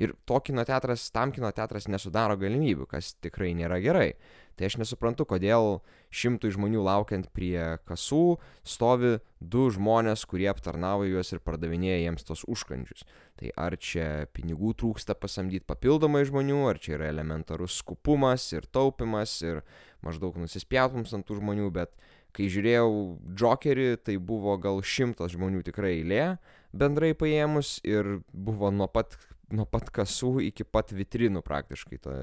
Ir 0.00 0.14
to 0.24 0.38
kino 0.40 0.64
teatras, 0.64 1.10
tam 1.12 1.32
kino 1.34 1.50
teatras 1.52 1.84
nesudaro 1.90 2.38
galimybių, 2.40 2.86
kas 2.88 3.12
tikrai 3.20 3.52
nėra 3.56 3.80
gerai. 3.84 4.14
Tai 4.56 4.68
aš 4.68 4.78
nesuprantu, 4.80 5.24
kodėl 5.28 5.78
šimtui 6.12 6.50
žmonių 6.52 6.82
laukiant 6.84 7.30
prie 7.36 7.78
kasų 7.88 8.38
stovi 8.66 9.18
du 9.40 9.66
žmonės, 9.72 10.26
kurie 10.28 10.50
aptarnauja 10.52 11.08
juos 11.14 11.32
ir 11.32 11.42
pardavinėja 11.44 12.02
jiems 12.02 12.26
tos 12.28 12.44
užkandžius. 12.48 13.04
Tai 13.40 13.52
ar 13.60 13.76
čia 13.80 14.06
pinigų 14.36 14.74
trūksta 14.80 15.16
pasamdyti 15.16 15.68
papildomai 15.68 16.26
žmonių, 16.28 16.62
ar 16.68 16.80
čia 16.80 16.98
yra 16.98 17.08
elementarus 17.12 17.78
skupumas 17.80 18.50
ir 18.52 18.68
taupimas 18.68 19.38
ir 19.44 19.62
maždaug 20.04 20.36
nusispjautums 20.40 21.12
ant 21.16 21.28
tų 21.28 21.40
žmonių, 21.40 21.68
bet 21.76 21.92
kai 22.36 22.48
žiūrėjau 22.52 22.90
Jokerį, 23.36 23.90
tai 24.04 24.16
buvo 24.16 24.56
gal 24.60 24.80
šimtas 24.84 25.34
žmonių 25.36 25.64
tikrai 25.66 25.98
eilė 25.98 26.24
bendrai 26.72 27.14
paėmus 27.18 27.78
ir 27.86 28.20
buvo 28.32 28.70
nuo 28.70 28.88
pat, 28.90 29.16
nuo 29.56 29.66
pat 29.70 29.90
kasų 29.94 30.36
iki 30.48 30.66
pat 30.66 30.94
vitrinų 30.94 31.42
praktiškai, 31.46 32.00
to, 32.02 32.16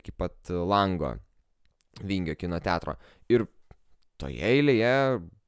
iki 0.00 0.14
pat 0.16 0.52
lango 0.52 1.16
Vingio 2.06 2.36
kino 2.38 2.60
teatro. 2.62 2.94
Ir 3.32 3.48
toje 4.20 4.38
eilėje 4.46 4.92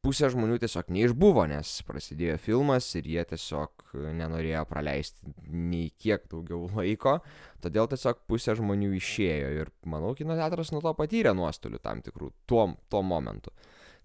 pusė 0.02 0.26
žmonių 0.32 0.58
tiesiog 0.62 0.88
neišbuvo, 0.90 1.44
nes 1.50 1.76
prasidėjo 1.86 2.34
filmas 2.42 2.88
ir 2.98 3.06
jie 3.06 3.22
tiesiog 3.30 3.92
nenorėjo 4.18 4.64
praleisti 4.66 5.30
nei 5.46 5.92
kiek 6.02 6.26
daugiau 6.32 6.66
laiko, 6.78 7.20
todėl 7.62 7.88
tiesiog 7.92 8.24
pusė 8.30 8.56
žmonių 8.58 8.90
išėjo 8.98 9.52
ir 9.60 9.72
manau, 9.86 10.16
kino 10.18 10.36
teatras 10.38 10.74
nuo 10.74 10.82
to 10.82 10.94
patyrė 10.98 11.36
nuostolių 11.38 11.82
tam 11.84 12.02
tikrų 12.02 12.32
tuo, 12.50 12.66
tuo 12.90 13.04
momentu. 13.06 13.54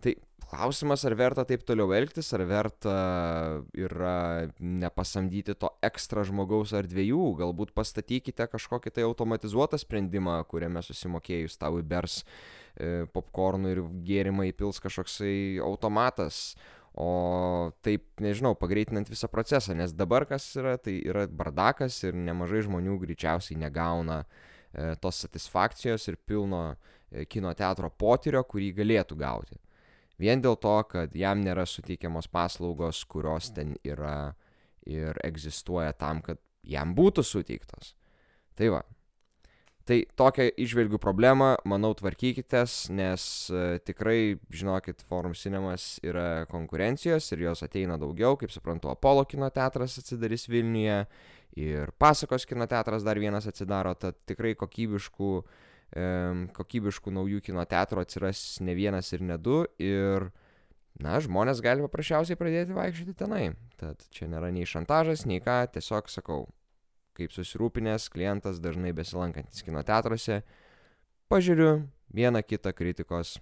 Tai 0.03 0.13
klausimas, 0.47 1.03
ar 1.05 1.15
verta 1.19 1.43
taip 1.47 1.63
toliau 1.67 1.91
elgtis, 1.95 2.29
ar 2.35 2.43
verta 2.47 2.93
yra 3.75 4.47
nepasamdyti 4.59 5.57
to 5.59 5.69
ekstra 5.85 6.23
žmogaus 6.27 6.73
ar 6.77 6.87
dviejų, 6.87 7.23
galbūt 7.41 7.73
pastatykite 7.77 8.47
kažkokį 8.51 8.93
tai 8.95 9.05
automatizuotą 9.07 9.79
sprendimą, 9.81 10.39
kuriame 10.49 10.83
susimokėjus 10.85 11.59
tau 11.59 11.81
įbers 11.81 12.21
e, 12.23 13.05
popkornų 13.13 13.75
ir 13.75 13.83
gėrimą 14.07 14.47
įpils 14.53 14.81
kažkoksai 14.83 15.59
automatas, 15.63 16.55
o 16.97 17.69
taip, 17.85 18.07
nežinau, 18.23 18.55
pagreitinant 18.57 19.11
visą 19.11 19.29
procesą, 19.29 19.75
nes 19.77 19.93
dabar 19.93 20.25
kas 20.25 20.47
yra, 20.57 20.77
tai 20.81 20.97
yra 21.05 21.27
bardakas 21.29 21.99
ir 22.07 22.17
nemažai 22.17 22.63
žmonių 22.65 22.97
greičiausiai 23.03 23.59
negauna 23.61 24.23
e, 24.23 24.95
tos 25.03 25.21
satisfakcijos 25.27 26.07
ir 26.09 26.17
pilno 26.25 26.63
e, 26.71 27.27
kino 27.29 27.53
teatro 27.53 27.91
potyrio, 27.93 28.41
kurį 28.47 28.73
galėtų 28.81 29.19
gauti 29.19 29.61
vien 30.21 30.41
dėl 30.41 30.57
to, 30.61 30.75
kad 30.89 31.15
jam 31.15 31.41
nėra 31.45 31.65
suteikiamos 31.69 32.29
paslaugos, 32.31 33.03
kurios 33.09 33.51
ten 33.55 33.75
yra 33.85 34.35
ir 34.87 35.17
egzistuoja 35.25 35.93
tam, 35.97 36.21
kad 36.25 36.39
jam 36.63 36.95
būtų 36.97 37.23
suteiktos. 37.25 37.95
Tai 38.57 38.71
va. 38.73 38.83
Tai 39.87 40.01
tokią 40.19 40.49
išvelgiu 40.59 40.99
problemą, 40.99 41.53
manau, 41.63 41.93
tvarkykitės, 41.95 42.89
nes 42.91 43.23
e, 43.47 43.77
tikrai, 43.87 44.35
žinokit, 44.51 44.99
Forum 45.07 45.31
Cinemas 45.37 45.93
yra 46.03 46.43
konkurencijos 46.51 47.29
ir 47.31 47.45
jos 47.45 47.63
ateina 47.63 47.95
daugiau, 48.01 48.35
kaip 48.35 48.51
suprantu, 48.51 48.91
Apollo 48.91 49.23
kino 49.31 49.47
teatras 49.47 49.95
atsidarys 50.01 50.49
Vilniuje 50.51 50.97
ir 51.55 51.93
Pasakos 51.95 52.43
kino 52.49 52.67
teatras 52.67 53.07
dar 53.07 53.15
vienas 53.21 53.47
atsidaro, 53.47 53.95
tad 53.95 54.19
tikrai 54.27 54.57
kokybiškų 54.59 55.31
uh, 55.37 55.63
kokybiškų 55.95 57.13
naujų 57.15 57.41
kino 57.45 57.63
teatrų 57.65 58.03
atsiras 58.03 58.59
ne 58.61 58.75
vienas 58.75 59.13
ir 59.15 59.23
ne 59.23 59.37
du 59.39 59.61
ir, 59.79 60.27
na, 60.99 61.17
žmonės 61.23 61.61
gali 61.63 61.85
paprasčiausiai 61.85 62.39
pradėti 62.39 62.75
vaikščioti 62.75 63.15
tenai. 63.17 63.51
Tad 63.79 64.03
čia 64.11 64.27
nėra 64.27 64.51
nei 64.51 64.67
šantažas, 64.67 65.25
nei 65.29 65.39
ką, 65.43 65.61
tiesiog 65.73 66.11
sakau, 66.11 66.47
kaip 67.17 67.31
susirūpinęs 67.33 68.09
klientas 68.13 68.59
dažnai 68.61 68.93
besilankantis 68.97 69.63
kino 69.65 69.81
teatruose, 69.85 70.41
pažiūriu 71.31 71.87
vieną 72.13 72.43
kitą 72.45 72.75
kritikos 72.75 73.37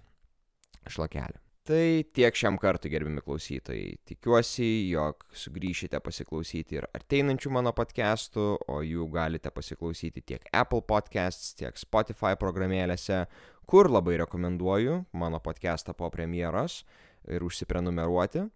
šlakelį. 0.86 1.45
Tai 1.66 2.04
tiek 2.14 2.36
šiam 2.38 2.54
kartui, 2.62 2.92
gerbimi 2.92 3.18
klausytojai. 3.26 3.96
Tikiuosi, 4.06 4.66
jog 4.92 5.24
sugrįšite 5.34 5.98
pasiklausyti 5.98 6.76
ir 6.78 6.84
ateinančių 6.94 7.50
mano 7.56 7.72
podcastų, 7.74 8.44
o 8.70 8.76
jų 8.86 9.08
galite 9.10 9.50
pasiklausyti 9.50 10.22
tiek 10.22 10.46
Apple 10.54 10.84
Podcasts, 10.86 11.56
tiek 11.58 11.74
Spotify 11.74 12.36
programėlėse, 12.38 13.24
kur 13.66 13.90
labai 13.90 14.14
rekomenduoju 14.22 15.00
mano 15.18 15.42
podcastą 15.42 15.96
po 15.98 16.06
premjeros 16.14 16.84
ir 17.26 17.42
užsiprenumeruoti. 17.42 18.46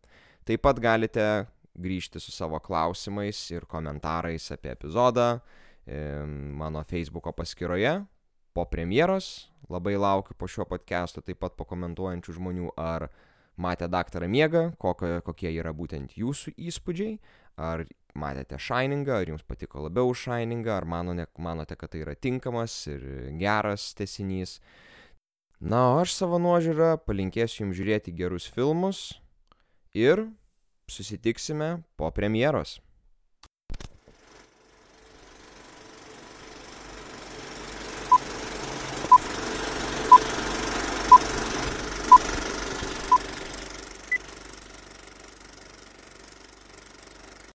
Taip 0.46 0.62
pat 0.62 0.78
galite 0.78 1.26
grįžti 1.74 2.22
su 2.22 2.30
savo 2.30 2.62
klausimais 2.62 3.42
ir 3.50 3.66
komentarais 3.66 4.52
apie 4.54 4.70
epizodą 4.76 5.32
mano 6.62 6.86
Facebook'o 6.86 7.34
paskyroje 7.34 7.98
po 8.54 8.66
premjeros 8.68 9.50
Labai 9.70 9.94
laukiu 9.96 10.34
po 10.34 10.48
šiuo 10.50 10.66
podcastu 10.66 11.22
taip 11.22 11.38
pat 11.44 11.54
pakomentuojančių 11.58 12.32
žmonių, 12.34 12.72
ar 12.74 13.06
matė 13.60 13.86
daktarą 13.86 14.26
miegą, 14.26 14.64
kokio, 14.82 15.20
kokie 15.22 15.52
yra 15.52 15.70
būtent 15.76 16.16
jūsų 16.18 16.56
įspūdžiai, 16.58 17.20
ar 17.54 17.84
matėte 18.18 18.58
Shiningą, 18.58 19.20
ar 19.20 19.30
jums 19.30 19.46
patiko 19.46 19.84
labiau 19.84 20.10
Shiningą, 20.10 20.74
ar 20.80 20.88
manote, 20.90 21.28
manote, 21.38 21.78
kad 21.78 21.94
tai 21.94 22.02
yra 22.02 22.16
tinkamas 22.18 22.74
ir 22.90 23.06
geras 23.38 23.92
tesinys. 23.94 24.58
Na, 25.60 25.84
o 25.92 26.00
aš 26.02 26.16
savo 26.18 26.40
nuožiūrą 26.42 26.96
palinkėsiu 27.06 27.62
jums 27.66 27.78
žiūrėti 27.78 28.16
gerus 28.16 28.50
filmus 28.50 29.20
ir 29.94 30.26
susitiksime 30.90 31.76
po 32.00 32.10
premjeros. 32.16 32.80